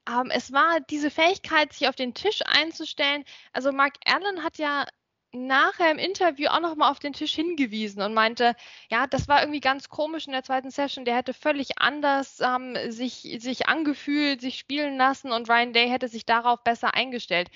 Ähm, 0.10 0.30
es 0.32 0.52
war 0.52 0.80
diese 0.90 1.10
Fähigkeit, 1.10 1.74
sich 1.74 1.88
auf 1.88 1.96
den 1.96 2.14
Tisch 2.14 2.42
einzustellen. 2.46 3.24
Also 3.54 3.72
Mark 3.72 3.94
Allen 4.06 4.44
hat 4.44 4.58
ja 4.58 4.86
nachher 5.34 5.92
im 5.92 5.98
Interview 5.98 6.48
auch 6.50 6.60
nochmal 6.60 6.92
auf 6.92 7.00
den 7.00 7.14
Tisch 7.14 7.34
hingewiesen 7.34 8.02
und 8.02 8.14
meinte, 8.14 8.56
ja, 8.90 9.08
das 9.08 9.28
war 9.28 9.42
irgendwie 9.42 9.60
ganz 9.62 9.90
komisch 9.90 10.28
in 10.28 10.34
der 10.34 10.44
zweiten 10.44 10.72
Session. 10.72 11.06
Der 11.06 11.16
hätte 11.16 11.34
völlig 11.34 11.80
anders 11.80 12.40
ähm, 12.42 12.76
sich, 12.92 13.38
sich 13.40 13.68
angefühlt, 13.68 14.42
sich 14.42 14.60
spielen 14.60 14.98
lassen 14.98 15.32
und 15.32 15.50
Ryan 15.50 15.74
Day 15.74 15.90
hätte 15.90 16.08
sich 16.08 16.26
darauf 16.26 16.64
besser 16.64 16.94
eingestellt. 16.94 17.50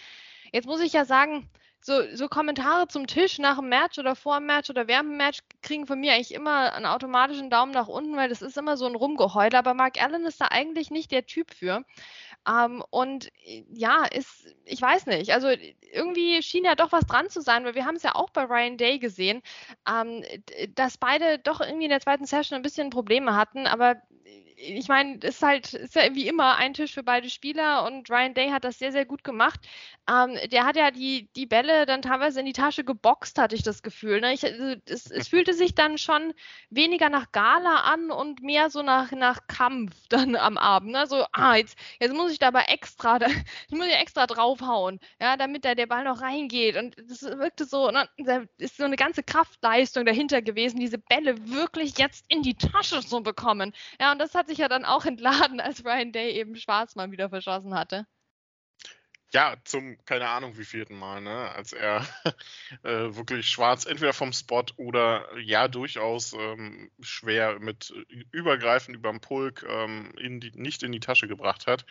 Jetzt 0.52 0.68
muss 0.68 0.82
ich 0.82 0.94
ja 0.94 1.06
sagen, 1.06 1.50
so, 1.86 2.02
so 2.16 2.28
Kommentare 2.28 2.88
zum 2.88 3.06
Tisch 3.06 3.38
nach 3.38 3.58
dem 3.58 3.70
Match 3.70 4.00
oder 4.00 4.16
vor 4.16 4.40
dem 4.40 4.48
Match 4.48 4.72
oder 4.72 4.88
während 4.88 5.12
dem 5.12 5.18
Match 5.18 5.40
kriegen 5.62 5.86
von 5.86 6.00
mir 6.00 6.14
eigentlich 6.14 6.34
immer 6.34 6.74
einen 6.74 6.88
automatischen 6.88 7.52
Daumen 7.52 7.72
nach 7.74 7.88
unten, 7.88 8.16
weil 8.16 8.28
das 8.28 8.42
ist 8.42 8.58
immer 8.58 8.76
so 8.76 8.88
ein 8.88 8.96
Rumgeheul. 8.96 9.54
Aber 9.54 9.76
Mark 9.76 10.02
Allen 10.02 10.26
ist 10.26 10.42
da 10.42 10.48
eigentlich 10.50 10.90
nicht 10.90 11.12
der 11.12 11.28
Typ 11.28 11.54
für. 11.54 11.86
Ähm, 12.48 12.84
und 12.90 13.28
äh, 13.46 13.64
ja, 13.74 14.06
ist, 14.06 14.56
ich 14.66 14.82
weiß 14.82 15.08
nicht, 15.08 15.32
also 15.34 15.48
irgendwie 15.92 16.42
schien 16.44 16.66
ja 16.66 16.76
doch 16.76 16.92
was 16.92 17.06
dran 17.06 17.30
zu 17.30 17.42
sein, 17.42 17.66
weil 17.66 17.76
wir 17.76 17.86
haben 17.86 17.96
es 17.96 18.04
ja 18.04 18.16
auch 18.16 18.30
bei 18.30 18.44
Ryan 18.44 18.78
Day 18.78 19.00
gesehen, 19.00 19.42
ähm, 19.90 20.24
dass 20.76 20.98
beide 20.98 21.40
doch 21.40 21.62
irgendwie 21.62 21.86
in 21.86 21.90
der 21.90 22.02
zweiten 22.02 22.26
Session 22.26 22.56
ein 22.56 22.62
bisschen 22.62 22.90
Probleme 22.90 23.36
hatten, 23.36 23.68
aber 23.68 23.96
ich 24.58 24.88
meine, 24.88 25.18
ist 25.18 25.42
halt, 25.42 25.74
ist 25.74 25.96
ja 25.96 26.14
wie 26.16 26.28
immer 26.28 26.56
ein 26.56 26.74
Tisch 26.74 26.94
für 26.94 27.04
beide 27.04 27.30
Spieler 27.30 27.84
und 27.86 28.10
Ryan 28.10 28.34
Day 28.34 28.50
hat 28.50 28.64
das 28.64 28.80
sehr, 28.80 28.92
sehr 28.92 29.06
gut 29.06 29.24
gemacht. 29.24 29.60
Ähm, 30.10 30.38
der 30.52 30.66
hat 30.66 30.76
ja 30.76 30.92
die, 30.92 31.30
die 31.36 31.46
Bälle 31.46 31.86
dann 31.86 32.02
teilweise 32.02 32.40
in 32.40 32.46
die 32.46 32.54
Tasche 32.54 32.84
geboxt, 32.84 33.38
hatte 33.40 33.56
ich 33.56 33.64
das 33.64 33.82
Gefühl. 33.82 34.22
Ne? 34.22 34.34
Ich, 34.34 34.44
also, 34.44 34.76
es, 34.86 35.10
es, 35.10 35.28
fühlte 35.36 35.54
sich 35.54 35.76
dann 35.76 35.98
schon 35.98 36.34
weniger 36.70 37.10
nach 37.10 37.32
Gala 37.32 37.82
an 37.82 38.12
und 38.12 38.42
mehr 38.42 38.70
so 38.70 38.82
nach, 38.82 39.12
nach 39.12 39.48
Kampf 39.48 39.94
dann 40.10 40.36
am 40.36 40.58
Abend. 40.58 40.92
Ne? 40.92 41.08
So, 41.08 41.26
ah, 41.34 41.56
jetzt, 41.56 41.78
jetzt 42.00 42.14
muss 42.14 42.32
ich 42.32 42.40
da 42.40 42.48
aber 42.48 42.70
extra, 42.70 43.20
da, 43.20 43.28
ich 43.70 43.76
muss 43.76 43.88
ja 43.88 43.98
extra 43.98 44.28
draufhauen, 44.28 45.00
ja, 45.20 45.38
damit 45.38 45.66
da 45.66 45.76
der 45.76 45.88
Ball 45.88 46.04
noch 46.04 46.22
reingeht. 46.22 46.78
Und 46.78 46.96
das 47.10 47.24
wirkte 47.24 47.66
so, 47.66 47.92
ne? 47.92 48.08
da 48.18 48.44
ist 48.58 48.78
so 48.78 48.84
eine 48.84 48.96
ganze 48.96 49.24
Kraftleistung 49.24 50.06
dahinter 50.06 50.42
gewesen, 50.42 50.80
diese 50.80 50.98
Bälle 50.98 51.50
wirklich 51.50 51.98
jetzt 51.98 52.26
in 52.28 52.42
die 52.42 52.56
Tasche 52.56 53.02
zu 53.02 53.22
bekommen. 53.22 53.74
Ja, 54.00 54.12
und 54.12 54.20
das 54.20 54.36
hat 54.36 54.45
sich 54.48 54.58
ja 54.60 54.68
dann 54.68 54.86
auch 54.86 55.06
entladen, 55.06 55.60
als 55.62 55.84
Ryan 55.86 56.12
Day 56.12 56.32
eben 56.32 56.56
Schwarz 56.56 56.96
mal 56.96 57.12
wieder 57.12 57.30
verschossen 57.30 57.76
hatte. 57.76 58.06
Ja, 59.36 59.58
zum, 59.66 59.98
keine 60.06 60.30
Ahnung, 60.30 60.58
wie 60.58 60.64
vierten 60.64 60.98
Mal, 60.98 61.20
ne? 61.20 61.52
Als 61.52 61.74
er 61.74 62.08
äh, 62.84 63.16
wirklich 63.16 63.50
schwarz 63.50 63.86
entweder 63.86 64.14
vom 64.14 64.32
Spot 64.32 64.64
oder 64.78 65.28
ja 65.38 65.68
durchaus 65.68 66.32
ähm, 66.32 66.90
schwer 67.02 67.60
mit 67.60 67.94
übergreifend 68.32 68.96
über 68.96 69.10
dem 69.10 69.20
Pulk 69.20 69.66
ähm, 69.68 70.14
in 70.18 70.40
die, 70.40 70.52
nicht 70.52 70.84
in 70.84 70.94
die 70.94 71.02
Tasche 71.02 71.28
gebracht 71.28 71.68
hat. 71.68 71.86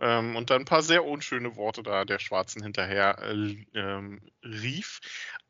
Ähm, 0.00 0.36
und 0.36 0.50
dann 0.50 0.62
ein 0.62 0.66
paar 0.66 0.82
sehr 0.82 1.04
unschöne 1.06 1.56
Worte 1.56 1.82
da 1.82 2.04
der 2.04 2.18
Schwarzen 2.18 2.62
hinterher 2.62 3.18
äh, 3.22 3.64
ähm, 3.74 4.20
rief. 4.44 5.00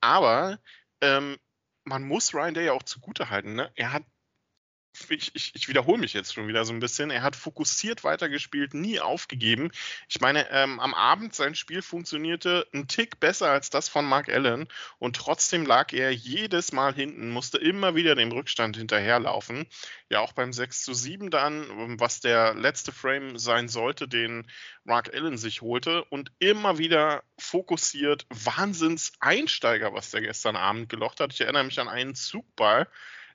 Aber 0.00 0.60
ähm, 1.00 1.38
man 1.84 2.04
muss 2.04 2.34
Ryan 2.34 2.54
Day 2.54 2.66
ja 2.66 2.72
auch 2.72 2.84
zugutehalten, 2.84 3.54
ne? 3.54 3.72
Er 3.74 3.92
hat 3.92 4.04
ich, 5.08 5.34
ich, 5.34 5.54
ich 5.54 5.68
wiederhole 5.68 5.98
mich 5.98 6.12
jetzt 6.12 6.34
schon 6.34 6.48
wieder 6.48 6.64
so 6.64 6.72
ein 6.72 6.80
bisschen. 6.80 7.10
Er 7.10 7.22
hat 7.22 7.36
fokussiert 7.36 8.04
weitergespielt, 8.04 8.74
nie 8.74 9.00
aufgegeben. 9.00 9.70
Ich 10.08 10.20
meine, 10.20 10.50
ähm, 10.50 10.80
am 10.80 10.94
Abend 10.94 11.34
sein 11.34 11.54
Spiel 11.54 11.82
funktionierte 11.82 12.66
ein 12.74 12.88
Tick 12.88 13.18
besser 13.18 13.50
als 13.50 13.70
das 13.70 13.88
von 13.88 14.04
Mark 14.04 14.28
Allen 14.28 14.68
und 14.98 15.16
trotzdem 15.16 15.64
lag 15.64 15.92
er 15.92 16.10
jedes 16.10 16.72
Mal 16.72 16.94
hinten, 16.94 17.30
musste 17.30 17.58
immer 17.58 17.94
wieder 17.94 18.14
dem 18.14 18.32
Rückstand 18.32 18.76
hinterherlaufen. 18.76 19.66
Ja, 20.08 20.20
auch 20.20 20.32
beim 20.32 20.52
6 20.52 20.82
zu 20.82 20.94
7 20.94 21.30
dann, 21.30 21.98
was 21.98 22.20
der 22.20 22.54
letzte 22.54 22.92
Frame 22.92 23.38
sein 23.38 23.68
sollte, 23.68 24.08
den 24.08 24.46
Mark 24.84 25.14
Allen 25.14 25.38
sich 25.38 25.62
holte 25.62 26.04
und 26.04 26.32
immer 26.38 26.78
wieder 26.78 27.22
fokussiert. 27.38 28.26
Wahnsinns 28.28 29.12
Einsteiger, 29.20 29.94
was 29.94 30.10
der 30.10 30.20
gestern 30.20 30.56
Abend 30.56 30.88
gelocht 30.88 31.20
hat. 31.20 31.32
Ich 31.32 31.40
erinnere 31.40 31.64
mich 31.64 31.80
an 31.80 31.88
einen 31.88 32.14
Zugball 32.14 32.88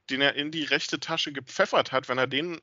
den 0.09 0.21
er 0.21 0.35
in 0.35 0.51
die 0.51 0.63
rechte 0.63 0.99
Tasche 0.99 1.31
gepfeffert 1.31 1.91
hat, 1.91 2.09
wenn 2.09 2.17
er 2.17 2.27
den 2.27 2.59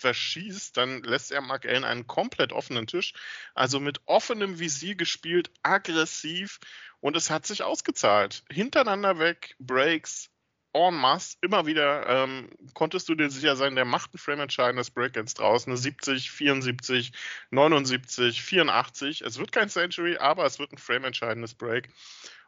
verschießt, 0.00 0.76
dann 0.76 1.02
lässt 1.02 1.32
er 1.32 1.40
Mark 1.40 1.66
Allen 1.66 1.84
einen 1.84 2.06
komplett 2.06 2.52
offenen 2.52 2.86
Tisch. 2.86 3.14
Also 3.54 3.80
mit 3.80 4.00
offenem 4.06 4.58
Visier 4.58 4.94
gespielt, 4.94 5.50
aggressiv 5.62 6.58
und 7.00 7.16
es 7.16 7.30
hat 7.30 7.46
sich 7.46 7.62
ausgezahlt. 7.62 8.44
Hintereinander 8.50 9.18
weg, 9.18 9.54
Breaks, 9.58 10.30
en 10.72 10.94
masse, 10.94 11.36
immer 11.40 11.66
wieder 11.66 12.06
ähm, 12.06 12.50
konntest 12.74 13.08
du 13.08 13.14
dir 13.14 13.30
sicher 13.30 13.56
sein, 13.56 13.74
der 13.74 13.84
macht 13.84 14.14
ein 14.14 14.18
Frame 14.18 14.40
entscheidendes 14.40 14.90
Break 14.90 15.16
jetzt 15.16 15.38
draus. 15.38 15.66
Eine 15.66 15.76
70, 15.76 16.30
74, 16.30 17.12
79, 17.50 18.42
84. 18.42 19.22
Es 19.22 19.38
wird 19.38 19.52
kein 19.52 19.70
Century, 19.70 20.18
aber 20.18 20.44
es 20.44 20.58
wird 20.58 20.72
ein 20.72 20.78
Frame 20.78 21.04
entscheidendes 21.04 21.54
Break. 21.54 21.88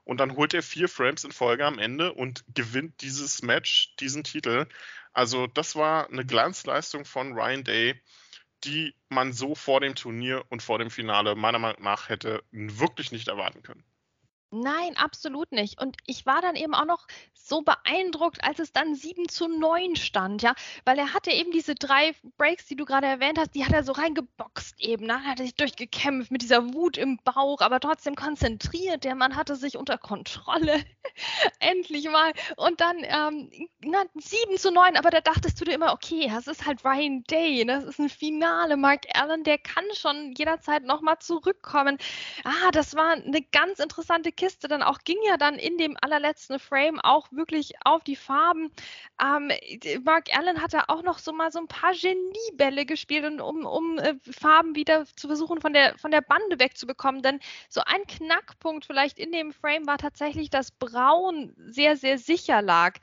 Und 0.04 0.19
dann 0.19 0.37
holt 0.37 0.54
er 0.54 0.62
vier 0.62 0.88
Frames 0.88 1.25
in 1.25 1.33
Folge 1.33 1.64
am 1.64 1.78
Ende 1.78 2.12
und 2.12 2.45
gewinnt 2.54 3.00
dieses 3.02 3.42
Match, 3.42 3.95
diesen 4.00 4.25
Titel. 4.25 4.66
Also 5.12 5.47
das 5.47 5.76
war 5.76 6.09
eine 6.09 6.25
Glanzleistung 6.25 7.04
von 7.04 7.33
Ryan 7.33 7.64
Day, 7.64 8.00
die 8.64 8.95
man 9.09 9.33
so 9.33 9.54
vor 9.54 9.80
dem 9.80 9.95
Turnier 9.95 10.45
und 10.49 10.62
vor 10.62 10.78
dem 10.78 10.90
Finale 10.90 11.35
meiner 11.35 11.59
Meinung 11.59 11.83
nach 11.83 12.09
hätte 12.09 12.42
wirklich 12.50 13.12
nicht 13.12 13.28
erwarten 13.28 13.62
können. 13.62 13.85
Nein, 14.52 14.97
absolut 14.97 15.52
nicht. 15.52 15.80
Und 15.80 15.97
ich 16.07 16.26
war 16.26 16.42
dann 16.42 16.57
eben 16.57 16.75
auch 16.75 16.85
noch 16.85 17.07
so 17.35 17.62
beeindruckt, 17.62 18.42
als 18.45 18.59
es 18.59 18.73
dann 18.73 18.95
7 18.95 19.28
zu 19.28 19.49
9 19.49 19.97
stand, 19.97 20.42
ja, 20.42 20.54
weil 20.85 20.99
er 20.99 21.14
hatte 21.14 21.30
eben 21.30 21.52
diese 21.52 21.75
drei 21.75 22.14
Breaks, 22.37 22.66
die 22.66 22.76
du 22.76 22.85
gerade 22.85 23.07
erwähnt 23.07 23.38
hast, 23.38 23.54
die 23.54 23.64
hat 23.64 23.73
er 23.73 23.85
so 23.85 23.92
reingeboxt 23.92 24.80
eben, 24.80 25.09
dann 25.09 25.25
hat 25.25 25.40
er 25.40 25.47
sich 25.47 25.54
durchgekämpft 25.54 26.30
mit 26.30 26.42
dieser 26.42 26.75
Wut 26.75 26.97
im 26.97 27.19
Bauch, 27.25 27.61
aber 27.61 27.80
trotzdem 27.80 28.14
konzentriert. 28.14 29.04
Der 29.04 29.14
Mann 29.14 29.37
hatte 29.37 29.57
sich 29.57 29.76
unter 29.76 29.99
Kontrolle. 29.99 30.85
Endlich 31.61 32.09
mal. 32.11 32.33
Und 32.57 32.80
dann 32.80 32.99
ähm, 33.02 33.50
na, 33.80 34.04
7 34.14 34.59
zu 34.59 34.71
9, 34.71 34.97
aber 34.97 35.11
da 35.11 35.21
dachtest 35.21 35.61
du 35.61 35.64
dir 35.64 35.75
immer, 35.75 35.92
okay, 35.92 36.28
das 36.33 36.47
ist 36.47 36.66
halt 36.66 36.85
Ryan 36.85 37.25
Day, 37.25 37.64
das 37.64 37.85
ist 37.85 37.99
ein 37.99 38.09
Finale. 38.09 38.76
Mark 38.76 39.02
Allen, 39.14 39.45
der 39.45 39.59
kann 39.59 39.85
schon 39.95 40.33
jederzeit 40.37 40.85
nochmal 40.85 41.19
zurückkommen. 41.21 41.99
Ah, 42.45 42.71
das 42.73 42.95
war 42.95 43.12
eine 43.12 43.42
ganz 43.42 43.78
interessante 43.78 44.33
Kiste 44.40 44.68
dann 44.68 44.82
auch, 44.82 45.00
ging 45.04 45.18
ja 45.26 45.37
dann 45.37 45.56
in 45.56 45.76
dem 45.76 45.99
allerletzten 46.00 46.59
Frame 46.59 46.99
auch 47.00 47.30
wirklich 47.30 47.75
auf 47.85 48.02
die 48.04 48.16
Farben. 48.16 48.73
Ähm, 49.23 49.52
Mark 50.02 50.35
Allen 50.35 50.62
hat 50.62 50.73
da 50.73 50.85
auch 50.88 51.02
noch 51.02 51.18
so 51.18 51.30
mal 51.35 51.52
so 51.52 51.59
ein 51.59 51.68
paar 51.68 51.92
Geniebälle 51.92 52.87
gespielt, 52.87 53.38
um, 53.42 53.66
um 53.66 53.99
äh, 53.99 54.14
Farben 54.23 54.75
wieder 54.75 55.04
zu 55.14 55.26
versuchen 55.26 55.61
von 55.61 55.75
der, 55.75 55.99
von 55.99 56.11
der 56.11 56.23
Bande 56.23 56.59
wegzubekommen. 56.59 57.20
Denn 57.20 57.38
so 57.68 57.82
ein 57.85 58.06
Knackpunkt 58.06 58.87
vielleicht 58.87 59.18
in 59.18 59.30
dem 59.30 59.52
Frame 59.52 59.87
war 59.87 59.99
tatsächlich, 59.99 60.49
dass 60.49 60.70
Braun 60.70 61.52
sehr, 61.59 61.99
sehr 61.99 62.16
sicher 62.16 62.62
lag 62.62 62.94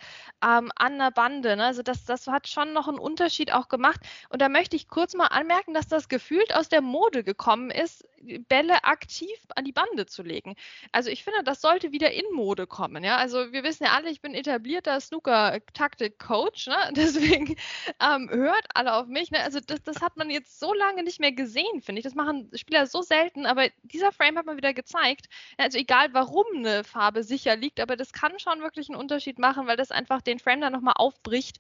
ähm, 0.44 0.72
an 0.76 0.98
der 0.98 1.12
Bande. 1.12 1.56
Ne? 1.56 1.66
Also 1.66 1.84
das, 1.84 2.04
das 2.06 2.26
hat 2.26 2.48
schon 2.48 2.74
noch 2.74 2.88
einen 2.88 2.98
Unterschied 2.98 3.54
auch 3.54 3.68
gemacht. 3.68 4.02
Und 4.30 4.42
da 4.42 4.50
möchte 4.50 4.76
ich 4.76 4.88
kurz 4.88 5.14
mal 5.14 5.28
anmerken, 5.28 5.76
dass 5.76 5.88
das 5.88 6.10
gefühlt 6.10 6.56
aus 6.56 6.68
der 6.68 6.82
Mode 6.82 7.24
gekommen 7.24 7.70
ist, 7.70 8.08
Bälle 8.48 8.84
aktiv 8.84 9.38
an 9.56 9.66
die 9.66 9.72
Bande 9.72 10.06
zu 10.06 10.24
legen. 10.24 10.56
Also 10.92 11.10
ich 11.10 11.24
finde, 11.24 11.44
das 11.44 11.62
sollte 11.62 11.92
wieder 11.92 12.12
in 12.12 12.26
Mode 12.34 12.68
kommen. 12.68 13.04
Ja? 13.04 13.18
Also 13.18 13.52
wir 13.52 13.64
wissen 13.64 13.86
ja 13.86 13.92
alle, 13.94 14.10
ich 14.10 14.22
bin 14.22 14.34
etablierter 14.34 15.00
Snooker-Taktik-Coach, 15.00 16.68
ne? 16.68 16.78
deswegen 16.96 17.56
ähm, 18.02 18.30
hört 18.30 18.66
alle 18.74 18.94
auf 18.96 19.08
mich. 19.08 19.32
Ne? 19.32 19.42
Also 19.42 19.60
das, 19.60 19.82
das 19.84 20.02
hat 20.02 20.18
man 20.18 20.30
jetzt 20.30 20.60
so 20.60 20.74
lange 20.74 21.04
nicht 21.04 21.20
mehr 21.20 21.32
gesehen, 21.32 21.82
finde 21.82 22.00
ich. 22.00 22.04
Das 22.04 22.16
machen 22.16 22.50
Spieler 22.54 22.88
so 22.88 23.02
selten, 23.02 23.46
aber 23.46 23.70
dieser 23.84 24.12
Frame 24.12 24.38
hat 24.38 24.46
man 24.46 24.58
wieder 24.58 24.74
gezeigt. 24.74 25.28
Also 25.58 25.78
egal, 25.78 26.14
warum 26.14 26.46
eine 26.56 26.84
Farbe 26.84 27.24
sicher 27.24 27.56
liegt, 27.56 27.80
aber 27.80 27.96
das 27.96 28.14
kann 28.14 28.40
schon 28.40 28.62
wirklich 28.62 28.90
einen 28.90 29.00
Unterschied 29.00 29.40
machen, 29.40 29.68
weil 29.68 29.78
das 29.78 29.92
einfach 29.92 30.22
den 30.22 30.40
Frame 30.40 30.62
dann 30.62 30.74
nochmal 30.74 30.96
aufbricht. 30.98 31.58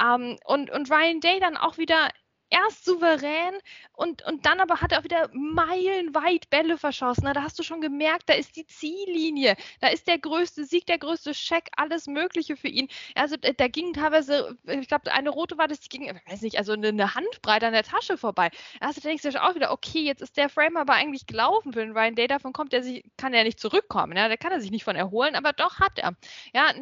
Ähm, 0.00 0.38
und, 0.44 0.70
und 0.70 0.90
Ryan 0.90 1.20
Day 1.20 1.40
dann 1.40 1.56
auch 1.56 1.78
wieder 1.78 2.10
erst 2.50 2.84
souverän 2.84 3.54
und, 3.92 4.22
und 4.22 4.46
dann 4.46 4.60
aber 4.60 4.80
hat 4.80 4.92
er 4.92 5.00
auch 5.00 5.04
wieder 5.04 5.28
meilenweit 5.32 6.48
Bälle 6.50 6.78
verschossen. 6.78 7.24
da 7.32 7.42
hast 7.42 7.58
du 7.58 7.62
schon 7.62 7.80
gemerkt, 7.80 8.28
da 8.28 8.34
ist 8.34 8.56
die 8.56 8.66
Ziellinie, 8.66 9.56
da 9.80 9.88
ist 9.88 10.06
der 10.06 10.18
größte 10.18 10.64
Sieg, 10.64 10.86
der 10.86 10.98
größte 10.98 11.34
Scheck, 11.34 11.70
alles 11.76 12.06
Mögliche 12.06 12.56
für 12.56 12.68
ihn. 12.68 12.88
Also 13.14 13.36
da, 13.36 13.68
ging 13.68 13.92
teilweise, 13.92 14.56
ich 14.64 14.88
glaube, 14.88 15.12
eine 15.12 15.30
rote 15.30 15.58
war 15.58 15.68
das, 15.68 15.80
die 15.80 15.88
ging, 15.88 16.20
weiß 16.26 16.42
nicht, 16.42 16.58
also 16.58 16.72
eine, 16.72 16.88
eine 16.88 17.14
Handbreite 17.14 17.66
an 17.66 17.72
der 17.72 17.82
Tasche 17.82 18.16
vorbei. 18.16 18.50
Also 18.80 19.00
da 19.00 19.08
denkst 19.08 19.22
du 19.22 19.42
auch 19.42 19.54
wieder, 19.54 19.72
okay, 19.72 20.02
jetzt 20.02 20.22
ist 20.22 20.36
der 20.36 20.48
Frame 20.48 20.76
aber 20.76 20.94
eigentlich 20.94 21.26
gelaufen 21.26 21.72
für 21.72 21.80
den 21.80 21.96
Ryan 21.96 22.14
Day, 22.14 22.26
davon 22.28 22.52
kommt 22.52 22.72
er 22.72 22.82
sich, 22.82 23.04
kann 23.16 23.34
er 23.34 23.44
nicht 23.44 23.60
zurückkommen, 23.60 24.16
ja, 24.16 24.28
da 24.28 24.36
kann 24.36 24.52
er 24.52 24.60
sich 24.60 24.70
nicht 24.70 24.84
von 24.84 24.96
erholen, 24.96 25.34
aber 25.34 25.52
doch 25.52 25.80
hat 25.80 25.98
er. 25.98 26.16
Ja, 26.54 26.72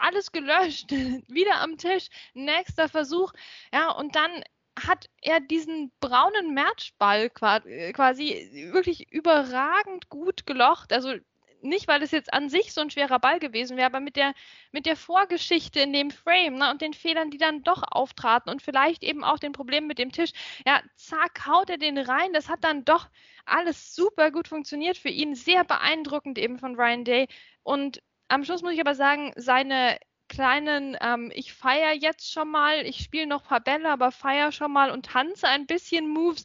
alles 0.00 0.32
gelöscht, 0.32 0.90
wieder 1.28 1.60
am 1.60 1.78
Tisch, 1.78 2.08
nächster 2.34 2.88
Versuch, 2.88 3.32
ja, 3.72 3.90
und 3.90 4.16
dann 4.16 4.42
hat 4.78 5.08
er 5.20 5.40
diesen 5.40 5.92
braunen 6.00 6.54
Matchball 6.54 7.30
äh, 7.66 7.92
quasi 7.92 8.70
wirklich 8.72 9.12
überragend 9.12 10.08
gut 10.08 10.46
gelocht. 10.46 10.92
Also 10.92 11.14
nicht, 11.62 11.88
weil 11.88 12.02
es 12.02 12.10
jetzt 12.10 12.32
an 12.32 12.48
sich 12.48 12.72
so 12.72 12.80
ein 12.80 12.90
schwerer 12.90 13.18
Ball 13.18 13.38
gewesen 13.38 13.76
wäre, 13.76 13.86
aber 13.86 14.00
mit 14.00 14.16
der, 14.16 14.34
mit 14.72 14.86
der 14.86 14.96
Vorgeschichte 14.96 15.80
in 15.80 15.92
dem 15.92 16.10
Frame 16.10 16.56
ne, 16.56 16.70
und 16.70 16.80
den 16.80 16.94
Fehlern, 16.94 17.30
die 17.30 17.38
dann 17.38 17.62
doch 17.62 17.82
auftraten 17.90 18.50
und 18.50 18.62
vielleicht 18.62 19.02
eben 19.04 19.24
auch 19.24 19.38
den 19.38 19.52
Problemen 19.52 19.86
mit 19.86 19.98
dem 19.98 20.12
Tisch. 20.12 20.32
Ja, 20.66 20.82
zack, 20.96 21.46
haut 21.46 21.70
er 21.70 21.78
den 21.78 21.98
rein. 21.98 22.32
Das 22.32 22.48
hat 22.48 22.64
dann 22.64 22.84
doch 22.84 23.08
alles 23.44 23.94
super 23.94 24.30
gut 24.30 24.48
funktioniert 24.48 24.98
für 24.98 25.08
ihn. 25.08 25.34
Sehr 25.34 25.64
beeindruckend 25.64 26.38
eben 26.38 26.58
von 26.58 26.74
Ryan 26.74 27.04
Day. 27.04 27.28
Und 27.62 28.02
am 28.28 28.44
Schluss 28.44 28.62
muss 28.62 28.72
ich 28.72 28.80
aber 28.80 28.94
sagen, 28.94 29.32
seine 29.36 29.98
kleinen, 30.32 30.96
ähm, 31.02 31.30
ich 31.34 31.52
feiere 31.52 31.92
jetzt 31.92 32.32
schon 32.32 32.50
mal, 32.50 32.86
ich 32.86 33.04
spiele 33.04 33.26
noch 33.26 33.42
ein 33.42 33.48
paar 33.48 33.60
Bälle, 33.60 33.90
aber 33.90 34.10
feiere 34.10 34.50
schon 34.50 34.72
mal 34.72 34.90
und 34.90 35.04
tanze 35.04 35.46
ein 35.46 35.66
bisschen 35.66 36.08
Moves, 36.08 36.44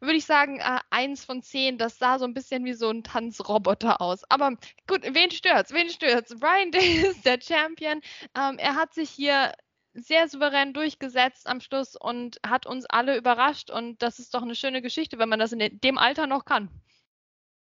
würde 0.00 0.16
ich 0.16 0.26
sagen, 0.26 0.58
äh, 0.58 0.80
eins 0.90 1.24
von 1.24 1.40
zehn, 1.40 1.78
das 1.78 1.98
sah 1.98 2.18
so 2.18 2.24
ein 2.24 2.34
bisschen 2.34 2.64
wie 2.64 2.72
so 2.72 2.90
ein 2.90 3.04
Tanzroboter 3.04 4.00
aus. 4.00 4.24
Aber 4.28 4.56
gut, 4.88 5.02
wen 5.04 5.30
stört's? 5.30 5.72
Wen 5.72 5.88
stört's? 5.88 6.34
Brian 6.38 6.70
Day 6.72 6.96
ist 6.96 7.24
der 7.24 7.40
Champion. 7.40 8.00
Ähm, 8.36 8.58
er 8.58 8.74
hat 8.74 8.92
sich 8.92 9.08
hier 9.08 9.52
sehr 9.94 10.28
souverän 10.28 10.72
durchgesetzt 10.72 11.46
am 11.46 11.60
Schluss 11.60 11.94
und 11.94 12.40
hat 12.44 12.66
uns 12.66 12.86
alle 12.86 13.16
überrascht. 13.16 13.70
Und 13.70 14.02
das 14.02 14.18
ist 14.18 14.34
doch 14.34 14.42
eine 14.42 14.56
schöne 14.56 14.82
Geschichte, 14.82 15.18
wenn 15.18 15.28
man 15.28 15.38
das 15.38 15.52
in 15.52 15.80
dem 15.80 15.96
Alter 15.96 16.26
noch 16.26 16.44
kann. 16.44 16.68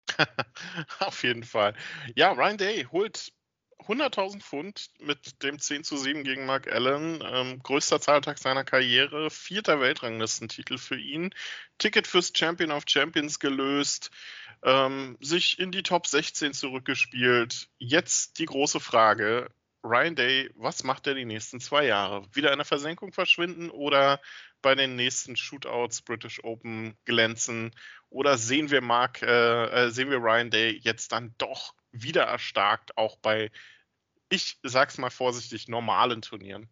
Auf 1.00 1.23
jeden 1.23 1.45
Fall. 1.45 1.75
Ja, 2.17 2.33
Ryan 2.33 2.57
Day 2.57 2.85
holt 2.90 3.33
100.000 3.87 4.41
Pfund 4.41 4.91
mit 5.01 5.43
dem 5.43 5.59
10 5.59 5.85
zu 5.85 5.97
7 5.97 6.25
gegen 6.25 6.47
Mark 6.47 6.71
Allen. 6.71 7.23
Ähm, 7.25 7.63
größter 7.63 8.01
Zahltag 8.01 8.39
seiner 8.39 8.65
Karriere, 8.65 9.31
vierter 9.31 9.81
Weltranglistentitel 9.81 10.79
für 10.79 10.99
ihn. 10.99 11.35
Ticket 11.79 12.07
fürs 12.07 12.33
Champion 12.35 12.71
of 12.71 12.85
Champions 12.87 13.39
gelöst, 13.39 14.11
ähm, 14.63 15.17
sich 15.21 15.59
in 15.59 15.73
die 15.73 15.83
Top 15.83 16.07
16 16.07 16.53
zurückgespielt. 16.53 17.69
Jetzt 17.79 18.39
die 18.39 18.47
große 18.47 18.81
Frage. 18.81 19.51
Ryan 19.83 20.15
Day, 20.15 20.51
was 20.57 20.85
macht 20.85 21.07
er 21.07 21.15
die 21.15 21.25
nächsten 21.25 21.59
zwei 21.59 21.87
Jahre? 21.87 22.27
Wieder 22.35 22.53
in 22.53 22.59
der 22.59 22.67
Versenkung 22.67 23.13
verschwinden 23.13 23.71
oder 23.71 24.21
bei 24.61 24.75
den 24.75 24.95
nächsten 24.95 25.37
Shootouts 25.37 26.03
British 26.03 26.45
Open 26.45 26.99
glänzen? 27.07 27.75
Oder 28.11 28.37
sehen 28.37 28.71
wir 28.71 28.83
Mark, 28.83 29.23
äh, 29.23 29.87
äh 29.87 29.91
sehen 29.91 30.11
wir 30.11 30.19
Ryan 30.19 30.51
Day 30.51 30.79
jetzt 30.83 31.13
dann 31.13 31.35
doch 31.39 31.75
wieder 31.93 32.25
erstarkt, 32.25 32.97
auch 32.97 33.17
bei, 33.17 33.51
ich 34.29 34.59
sag's 34.63 34.99
mal 34.99 35.11
vorsichtig, 35.11 35.69
normalen 35.69 36.23
Turnieren? 36.23 36.69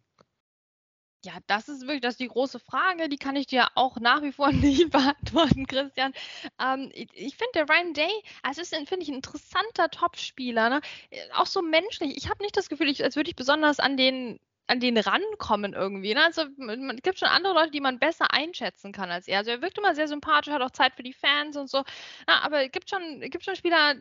Ja, 1.25 1.33
das 1.47 1.67
ist 1.67 1.81
wirklich 1.81 1.99
das 1.99 2.13
ist 2.13 2.21
die 2.21 2.29
große 2.29 2.59
Frage. 2.59 3.09
Die 3.09 3.17
kann 3.17 3.35
ich 3.35 3.47
dir 3.47 3.67
auch 3.75 3.97
nach 3.99 4.21
wie 4.21 4.31
vor 4.31 4.51
nicht 4.53 4.89
beantworten, 4.89 5.67
Christian. 5.67 6.13
Ähm, 6.61 6.89
ich, 6.93 7.09
ich 7.13 7.35
finde, 7.35 7.51
der 7.55 7.69
Ryan 7.69 7.93
Day, 7.93 8.23
also 8.41 8.61
ist, 8.61 8.73
finde 8.73 9.01
ich, 9.01 9.09
ein 9.09 9.15
interessanter 9.15 9.89
Topspieler. 9.89 10.69
Ne? 10.69 10.81
Auch 11.33 11.45
so 11.45 11.61
menschlich. 11.61 12.15
Ich 12.15 12.29
habe 12.29 12.41
nicht 12.41 12.55
das 12.55 12.69
Gefühl, 12.69 12.87
ich, 12.87 13.03
als 13.03 13.17
würde 13.17 13.29
ich 13.29 13.35
besonders 13.35 13.79
an 13.79 13.97
den 13.97 14.39
an 14.69 14.79
den 14.79 14.97
rankommen 14.97 15.73
irgendwie. 15.73 16.13
Ne? 16.13 16.23
Also 16.23 16.43
es 16.43 17.01
gibt 17.01 17.19
schon 17.19 17.27
andere 17.27 17.53
Leute, 17.53 17.71
die 17.71 17.81
man 17.81 17.97
besser 17.97 18.31
einschätzen 18.31 18.91
kann 18.91 19.09
als 19.09 19.27
er. 19.27 19.39
Also 19.39 19.51
er 19.51 19.61
wirkt 19.61 19.79
immer 19.79 19.95
sehr 19.95 20.07
sympathisch, 20.07 20.53
hat 20.53 20.61
auch 20.61 20.71
Zeit 20.71 20.95
für 20.95 21.03
die 21.03 21.13
Fans 21.13 21.57
und 21.57 21.69
so. 21.69 21.79
Ja, 22.27 22.41
aber 22.43 22.65
es 22.65 22.71
gibt 22.71 22.89
schon, 22.89 23.19
gibt 23.21 23.43
schon 23.43 23.55
Spieler, 23.55 23.95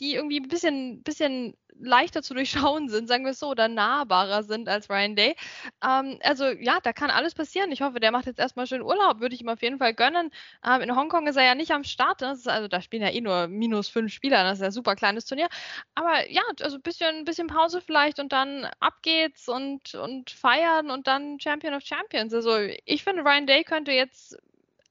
die 0.00 0.14
irgendwie 0.14 0.38
ein 0.40 0.48
bisschen, 0.48 1.02
bisschen 1.02 1.54
leichter 1.80 2.22
zu 2.22 2.34
durchschauen 2.34 2.88
sind, 2.88 3.08
sagen 3.08 3.24
wir 3.24 3.32
es 3.32 3.38
so, 3.38 3.48
oder 3.48 3.68
nahbarer 3.68 4.42
sind 4.42 4.68
als 4.68 4.88
Ryan 4.90 5.16
Day. 5.16 5.36
Ähm, 5.84 6.18
also 6.22 6.46
ja, 6.46 6.78
da 6.82 6.92
kann 6.92 7.10
alles 7.10 7.34
passieren. 7.34 7.72
Ich 7.72 7.82
hoffe, 7.82 8.00
der 8.00 8.12
macht 8.12 8.26
jetzt 8.26 8.38
erstmal 8.38 8.66
schön 8.66 8.82
Urlaub, 8.82 9.20
würde 9.20 9.34
ich 9.34 9.40
ihm 9.40 9.48
auf 9.48 9.62
jeden 9.62 9.78
Fall 9.78 9.94
gönnen. 9.94 10.30
Ähm, 10.66 10.82
in 10.82 10.96
Hongkong 10.96 11.26
ist 11.26 11.36
er 11.36 11.44
ja 11.44 11.54
nicht 11.54 11.72
am 11.72 11.84
Start. 11.84 12.20
Ne? 12.20 12.32
Ist, 12.32 12.48
also 12.48 12.68
da 12.68 12.80
spielen 12.80 13.02
ja 13.02 13.10
eh 13.10 13.20
nur 13.20 13.48
minus 13.48 13.88
fünf 13.88 14.12
Spieler. 14.12 14.44
Das 14.44 14.54
ist 14.54 14.60
ja 14.60 14.66
ein 14.66 14.72
super 14.72 14.96
kleines 14.96 15.24
Turnier. 15.24 15.48
Aber 15.94 16.30
ja, 16.30 16.42
also 16.60 16.76
ein 16.76 16.82
bisschen, 16.82 17.24
bisschen 17.24 17.46
Pause 17.46 17.80
vielleicht 17.80 18.18
und 18.18 18.32
dann 18.32 18.68
ab 18.80 19.02
geht's 19.02 19.48
und, 19.48 19.94
und 19.94 20.30
feiern 20.30 20.90
und 20.90 21.06
dann 21.06 21.40
Champion 21.40 21.74
of 21.74 21.82
Champions. 21.84 22.34
Also 22.34 22.56
ich 22.84 23.04
finde, 23.04 23.22
Ryan 23.24 23.46
Day 23.46 23.64
könnte 23.64 23.92
jetzt, 23.92 24.38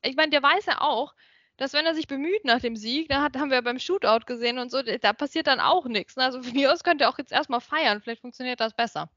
ich 0.03 0.15
meine, 0.15 0.31
der 0.31 0.43
weiß 0.43 0.65
ja 0.65 0.81
auch, 0.81 1.13
dass 1.57 1.73
wenn 1.73 1.85
er 1.85 1.95
sich 1.95 2.07
bemüht 2.07 2.45
nach 2.45 2.59
dem 2.59 2.75
Sieg, 2.75 3.09
da 3.09 3.21
hat, 3.21 3.37
haben 3.37 3.51
wir 3.51 3.61
beim 3.61 3.79
Shootout 3.79 4.25
gesehen 4.25 4.57
und 4.57 4.71
so, 4.71 4.81
da 4.81 5.13
passiert 5.13 5.47
dann 5.47 5.59
auch 5.59 5.85
nichts. 5.85 6.15
Ne? 6.15 6.23
Also 6.23 6.41
von 6.41 6.53
mir 6.53 6.71
aus 6.71 6.83
könnte 6.83 7.05
er 7.05 7.09
auch 7.09 7.17
jetzt 7.17 7.31
erstmal 7.31 7.61
feiern, 7.61 8.01
vielleicht 8.01 8.21
funktioniert 8.21 8.59
das 8.59 8.73
besser. 8.73 9.09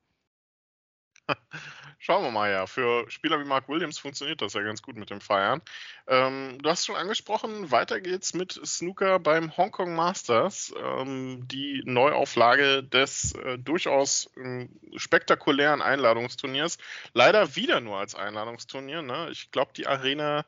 Schauen 1.99 2.23
wir 2.23 2.31
mal, 2.31 2.51
ja. 2.51 2.67
Für 2.67 3.11
Spieler 3.11 3.41
wie 3.41 3.45
Mark 3.45 3.69
Williams 3.69 3.99
funktioniert 3.99 4.43
das 4.43 4.53
ja 4.53 4.63
ganz 4.63 4.83
gut 4.83 4.97
mit 4.97 5.11
dem 5.11 5.21
Feiern. 5.21 5.63
Ähm, 6.07 6.59
du 6.61 6.69
hast 6.69 6.85
schon 6.85 6.97
angesprochen, 6.97 7.71
weiter 7.71 8.01
geht's 8.01 8.35
mit 8.35 8.53
Snooker 8.53 9.19
beim 9.19 9.57
Hongkong 9.57 9.95
Masters. 9.95 10.75
Ähm, 10.77 11.47
die 11.49 11.83
Neuauflage 11.87 12.83
des 12.83 13.33
äh, 13.37 13.59
durchaus 13.59 14.31
äh, 14.37 14.69
spektakulären 14.97 15.83
Einladungsturniers. 15.83 16.79
Leider 17.15 17.57
wieder 17.57 17.81
nur 17.81 17.99
als 17.99 18.15
Einladungsturnier. 18.15 19.03
Ne? 19.03 19.29
Ich 19.31 19.51
glaube, 19.51 19.73
die 19.75 19.87
Arena 19.87 20.45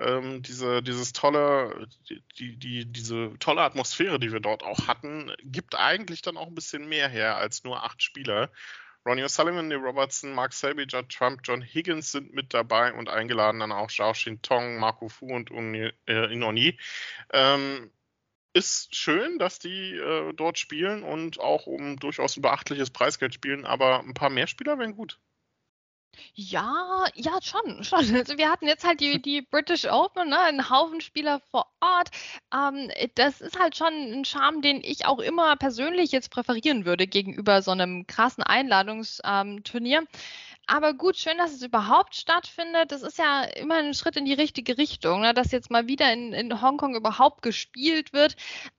ähm, 0.00 0.42
diese, 0.42 0.82
dieses 0.82 1.12
tolle, 1.12 1.86
die, 2.38 2.56
die, 2.56 2.86
diese 2.86 3.32
tolle 3.38 3.62
Atmosphäre, 3.62 4.18
die 4.18 4.32
wir 4.32 4.40
dort 4.40 4.62
auch 4.62 4.86
hatten, 4.86 5.32
gibt 5.42 5.74
eigentlich 5.74 6.22
dann 6.22 6.36
auch 6.36 6.48
ein 6.48 6.54
bisschen 6.54 6.88
mehr 6.88 7.08
her 7.08 7.36
als 7.36 7.64
nur 7.64 7.84
acht 7.84 8.02
Spieler. 8.02 8.50
Ronnie 9.06 9.24
O'Sullivan, 9.24 9.68
Neil 9.68 9.78
Robertson, 9.78 10.34
Mark 10.34 10.52
Selby, 10.52 10.84
Judd 10.88 11.08
Trump, 11.08 11.40
John 11.44 11.62
Higgins 11.62 12.12
sind 12.12 12.34
mit 12.34 12.52
dabei 12.52 12.92
und 12.92 13.08
eingeladen 13.08 13.60
dann 13.60 13.72
auch 13.72 13.90
Zhao 13.90 14.12
Tong, 14.42 14.78
Marco 14.78 15.08
Fu 15.08 15.26
und 15.26 15.50
äh, 15.50 16.32
Inoni. 16.32 16.78
Ähm, 17.32 17.90
ist 18.52 18.94
schön, 18.94 19.38
dass 19.38 19.58
die 19.58 19.94
äh, 19.94 20.32
dort 20.34 20.58
spielen 20.58 21.02
und 21.02 21.40
auch 21.40 21.66
um 21.66 21.98
durchaus 21.98 22.36
ein 22.36 22.42
beachtliches 22.42 22.90
Preisgeld 22.90 23.32
spielen, 23.32 23.64
aber 23.64 24.00
ein 24.00 24.14
paar 24.14 24.30
mehr 24.30 24.48
Spieler 24.48 24.78
wären 24.78 24.96
gut. 24.96 25.18
Ja, 26.34 27.06
ja, 27.14 27.38
schon, 27.42 27.84
schon. 27.84 28.14
Also 28.14 28.36
wir 28.38 28.50
hatten 28.50 28.66
jetzt 28.66 28.84
halt 28.84 29.00
die, 29.00 29.20
die 29.22 29.42
British 29.42 29.86
Open, 29.86 30.28
ne, 30.28 30.38
einen 30.38 30.70
Haufen 30.70 31.00
Spieler 31.00 31.40
vor 31.50 31.66
Ort. 31.80 32.10
Ähm, 32.54 32.90
das 33.14 33.40
ist 33.40 33.58
halt 33.58 33.76
schon 33.76 33.92
ein 33.92 34.24
Charme, 34.24 34.60
den 34.62 34.82
ich 34.82 35.06
auch 35.06 35.18
immer 35.18 35.56
persönlich 35.56 36.12
jetzt 36.12 36.30
präferieren 36.30 36.84
würde 36.84 37.06
gegenüber 37.06 37.62
so 37.62 37.70
einem 37.70 38.06
krassen 38.06 38.42
Einladungsturnier. 38.44 39.98
Ähm, 40.00 40.08
aber 40.66 40.94
gut, 40.94 41.16
schön, 41.16 41.36
dass 41.38 41.52
es 41.52 41.62
überhaupt 41.62 42.14
stattfindet. 42.14 42.92
Das 42.92 43.02
ist 43.02 43.18
ja 43.18 43.42
immer 43.42 43.76
ein 43.76 43.92
Schritt 43.92 44.16
in 44.16 44.24
die 44.24 44.34
richtige 44.34 44.78
Richtung, 44.78 45.20
ne? 45.22 45.34
dass 45.34 45.50
jetzt 45.50 45.70
mal 45.70 45.88
wieder 45.88 46.12
in, 46.12 46.32
in 46.32 46.62
Hongkong 46.62 46.94
überhaupt 46.94 47.42
gespielt 47.42 48.12
wird. 48.12 48.36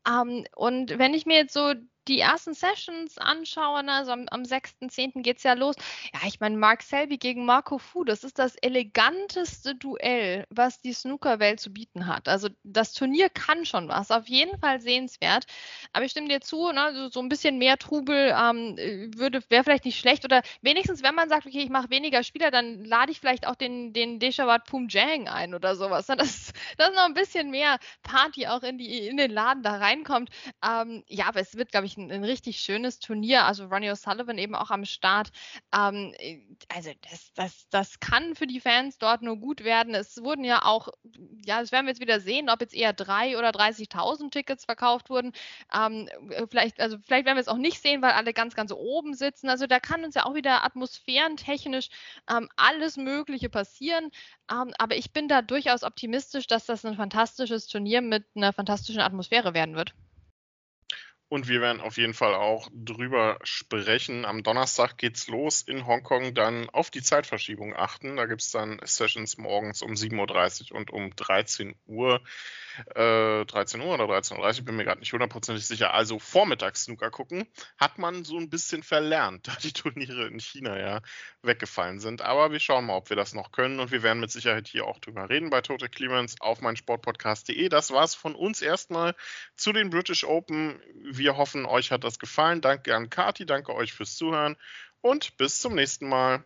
Ähm, 0.07 0.45
und 0.55 0.97
wenn 0.97 1.13
ich 1.13 1.25
mir 1.25 1.35
jetzt 1.35 1.53
so 1.53 1.73
die 2.07 2.19
ersten 2.19 2.53
Sessions 2.53 3.17
anschaue, 3.17 3.83
ne, 3.83 3.93
also 3.93 4.11
am, 4.11 4.27
am 4.31 4.41
6.10. 4.43 5.21
geht 5.21 5.37
es 5.37 5.43
ja 5.43 5.53
los. 5.53 5.75
Ja, 6.13 6.27
ich 6.27 6.39
meine, 6.39 6.57
Mark 6.57 6.81
Selby 6.81 7.17
gegen 7.17 7.45
Marco 7.45 7.77
Fu, 7.77 8.03
das 8.03 8.23
ist 8.23 8.39
das 8.39 8.55
eleganteste 8.55 9.75
Duell, 9.75 10.45
was 10.49 10.81
die 10.81 10.93
Snookerwelt 10.93 11.59
zu 11.59 11.71
bieten 11.71 12.07
hat. 12.07 12.27
Also 12.27 12.49
das 12.63 12.93
Turnier 12.93 13.29
kann 13.29 13.65
schon 13.65 13.87
was, 13.87 14.11
auf 14.11 14.27
jeden 14.27 14.59
Fall 14.59 14.81
sehenswert. 14.81 15.45
Aber 15.93 16.05
ich 16.05 16.11
stimme 16.11 16.27
dir 16.27 16.41
zu, 16.41 16.71
ne, 16.71 16.91
so, 16.95 17.09
so 17.09 17.19
ein 17.19 17.29
bisschen 17.29 17.57
mehr 17.57 17.77
Trubel 17.77 18.35
ähm, 18.37 18.75
würde 19.15 19.41
wäre 19.49 19.63
vielleicht 19.63 19.85
nicht 19.85 19.99
schlecht. 19.99 20.25
Oder 20.25 20.41
wenigstens, 20.61 21.03
wenn 21.03 21.15
man 21.15 21.29
sagt, 21.29 21.45
okay, 21.45 21.61
ich 21.61 21.69
mache 21.69 21.89
weniger 21.89 22.23
Spieler, 22.23 22.51
dann 22.51 22.83
lade 22.83 23.11
ich 23.11 23.19
vielleicht 23.19 23.47
auch 23.47 23.55
den, 23.55 23.93
den 23.93 24.19
Deshawat 24.19 24.65
Pumjang 24.65 25.27
ein 25.27 25.53
oder 25.53 25.75
sowas. 25.75 26.07
Ne? 26.07 26.15
Dass, 26.17 26.53
dass 26.77 26.93
noch 26.93 27.05
ein 27.05 27.13
bisschen 27.13 27.49
mehr 27.51 27.77
Party 28.03 28.47
auch 28.47 28.63
in, 28.63 28.77
die, 28.77 29.07
in 29.07 29.17
den 29.17 29.31
Laden 29.31 29.63
da 29.63 29.77
reinkommt. 29.77 30.29
Ähm, 30.65 31.03
ja, 31.07 31.27
aber 31.27 31.39
es 31.39 31.55
wird, 31.55 31.71
glaube 31.71 31.85
ich, 31.85 31.90
ein, 31.97 32.11
ein, 32.11 32.23
richtig 32.23 32.59
schönes 32.59 32.99
Turnier. 32.99 33.45
Also 33.45 33.65
Ronnie 33.65 33.91
O'Sullivan 33.91 34.37
eben 34.37 34.55
auch 34.55 34.71
am 34.71 34.85
Start. 34.85 35.31
Ähm, 35.75 36.13
also 36.73 36.91
das, 37.09 37.33
das, 37.33 37.69
das 37.69 37.99
kann 37.99 38.35
für 38.35 38.47
die 38.47 38.59
Fans 38.59 38.97
dort 38.97 39.21
nur 39.21 39.37
gut 39.37 39.63
werden. 39.63 39.93
Es 39.95 40.23
wurden 40.23 40.43
ja 40.43 40.65
auch, 40.65 40.89
ja, 41.45 41.59
das 41.59 41.71
werden 41.71 41.85
wir 41.85 41.91
jetzt 41.91 42.01
wieder 42.01 42.19
sehen, 42.19 42.49
ob 42.49 42.61
jetzt 42.61 42.73
eher 42.73 42.93
drei 42.93 43.37
oder 43.37 43.49
30.000 43.49 44.31
Tickets 44.31 44.65
verkauft 44.65 45.09
wurden. 45.09 45.31
Ähm, 45.73 46.09
vielleicht, 46.49 46.79
also 46.79 46.97
vielleicht 46.99 47.25
werden 47.25 47.37
wir 47.37 47.41
es 47.41 47.47
auch 47.47 47.57
nicht 47.57 47.81
sehen, 47.81 48.01
weil 48.01 48.11
alle 48.11 48.33
ganz, 48.33 48.55
ganz 48.55 48.71
oben 48.71 49.13
sitzen. 49.13 49.49
Also 49.49 49.67
da 49.67 49.79
kann 49.79 50.03
uns 50.03 50.15
ja 50.15 50.25
auch 50.25 50.35
wieder 50.35 50.63
atmosphärentechnisch 50.63 51.89
ähm, 52.29 52.49
alles 52.55 52.97
Mögliche 52.97 53.49
passieren. 53.49 54.11
Ähm, 54.51 54.73
aber 54.77 54.95
ich 54.95 55.13
bin 55.13 55.27
da 55.27 55.41
durchaus 55.41 55.83
optimistisch, 55.83 56.47
dass 56.47 56.65
das 56.65 56.85
ein 56.85 56.95
fantastisches 56.95 57.67
Turnier 57.67 58.01
mit 58.01 58.25
einer 58.35 58.53
fantastischen 58.53 59.01
Atmosphäre 59.01 59.53
werden 59.53 59.75
wird. 59.75 59.93
Und 61.31 61.47
wir 61.47 61.61
werden 61.61 61.79
auf 61.79 61.95
jeden 61.95 62.13
Fall 62.13 62.35
auch 62.35 62.67
drüber 62.73 63.39
sprechen. 63.43 64.25
Am 64.25 64.43
Donnerstag 64.43 64.97
geht's 64.97 65.29
los 65.29 65.61
in 65.61 65.87
Hongkong. 65.87 66.33
Dann 66.33 66.69
auf 66.69 66.89
die 66.89 67.01
Zeitverschiebung 67.01 67.73
achten. 67.73 68.17
Da 68.17 68.25
gibt 68.25 68.41
es 68.41 68.51
dann 68.51 68.81
Sessions 68.83 69.37
morgens 69.37 69.81
um 69.81 69.93
7.30 69.93 70.73
Uhr 70.73 70.77
und 70.77 70.91
um 70.91 71.15
13 71.15 71.73
Uhr. 71.85 72.21
Äh, 72.95 73.45
13 73.45 73.81
Uhr 73.81 73.93
oder 73.93 74.05
13.30 74.05 74.59
Uhr, 74.59 74.65
bin 74.65 74.75
mir 74.75 74.85
gerade 74.85 74.99
nicht 74.99 75.11
hundertprozentig 75.13 75.65
sicher. 75.65 75.93
Also 75.93 76.19
vormittags 76.19 76.83
Snooker 76.83 77.11
gucken, 77.11 77.45
hat 77.77 77.97
man 77.97 78.23
so 78.23 78.37
ein 78.37 78.49
bisschen 78.49 78.83
verlernt, 78.83 79.47
da 79.47 79.55
die 79.61 79.73
Turniere 79.73 80.27
in 80.27 80.39
China 80.39 80.77
ja 80.79 81.01
weggefallen 81.41 81.99
sind. 81.99 82.21
Aber 82.21 82.51
wir 82.51 82.59
schauen 82.59 82.85
mal, 82.85 82.95
ob 82.95 83.09
wir 83.09 83.17
das 83.17 83.33
noch 83.33 83.51
können. 83.51 83.79
Und 83.79 83.91
wir 83.91 84.03
werden 84.03 84.19
mit 84.19 84.31
Sicherheit 84.31 84.67
hier 84.67 84.85
auch 84.85 84.99
drüber 84.99 85.29
reden 85.29 85.49
bei 85.49 85.61
Total 85.61 85.89
Clearance 85.89 86.35
auf 86.39 86.61
meinsportpodcast.de. 86.61 87.69
Das 87.69 87.91
war's 87.91 88.15
von 88.15 88.35
uns 88.35 88.61
erstmal 88.61 89.15
zu 89.55 89.73
den 89.73 89.89
British 89.89 90.23
Open. 90.23 90.81
Hoffen, 91.29 91.65
euch 91.65 91.91
hat 91.91 92.03
das 92.03 92.19
gefallen. 92.19 92.61
Danke 92.61 92.95
an 92.95 93.09
Kati, 93.09 93.45
danke 93.45 93.73
euch 93.73 93.93
fürs 93.93 94.15
Zuhören 94.15 94.57
und 95.01 95.37
bis 95.37 95.59
zum 95.59 95.75
nächsten 95.75 96.07
Mal. 96.07 96.43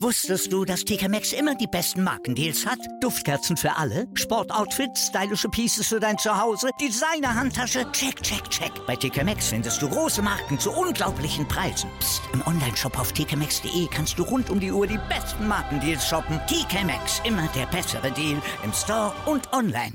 Wusstest 0.00 0.52
du, 0.52 0.64
dass 0.64 0.84
TK 0.84 1.08
Maxx 1.08 1.32
immer 1.32 1.54
die 1.54 1.66
besten 1.66 2.02
Markendeals 2.02 2.66
hat? 2.66 2.78
Duftkerzen 3.00 3.56
für 3.56 3.76
alle, 3.76 4.06
Sportoutfits, 4.14 5.06
stylische 5.06 5.48
Pieces 5.48 5.88
für 5.88 6.00
dein 6.00 6.18
Zuhause, 6.18 6.70
Designer-Handtasche, 6.80 7.90
check, 7.92 8.20
check, 8.22 8.48
check. 8.50 8.72
Bei 8.86 8.96
TK 8.96 9.24
Maxx 9.24 9.48
findest 9.48 9.80
du 9.80 9.88
große 9.88 10.22
Marken 10.22 10.58
zu 10.58 10.72
unglaublichen 10.72 11.46
Preisen. 11.48 11.90
Psst. 12.00 12.22
im 12.32 12.46
Onlineshop 12.46 12.98
auf 12.98 13.12
tkmaxx.de 13.12 13.88
kannst 13.90 14.18
du 14.18 14.24
rund 14.24 14.50
um 14.50 14.60
die 14.60 14.72
Uhr 14.72 14.86
die 14.86 15.00
besten 15.08 15.46
Markendeals 15.48 16.06
shoppen. 16.06 16.40
TK 16.46 16.84
Maxx, 16.84 17.22
immer 17.24 17.48
der 17.54 17.66
bessere 17.66 18.10
Deal 18.12 18.40
im 18.62 18.72
Store 18.72 19.12
und 19.26 19.52
online. 19.52 19.94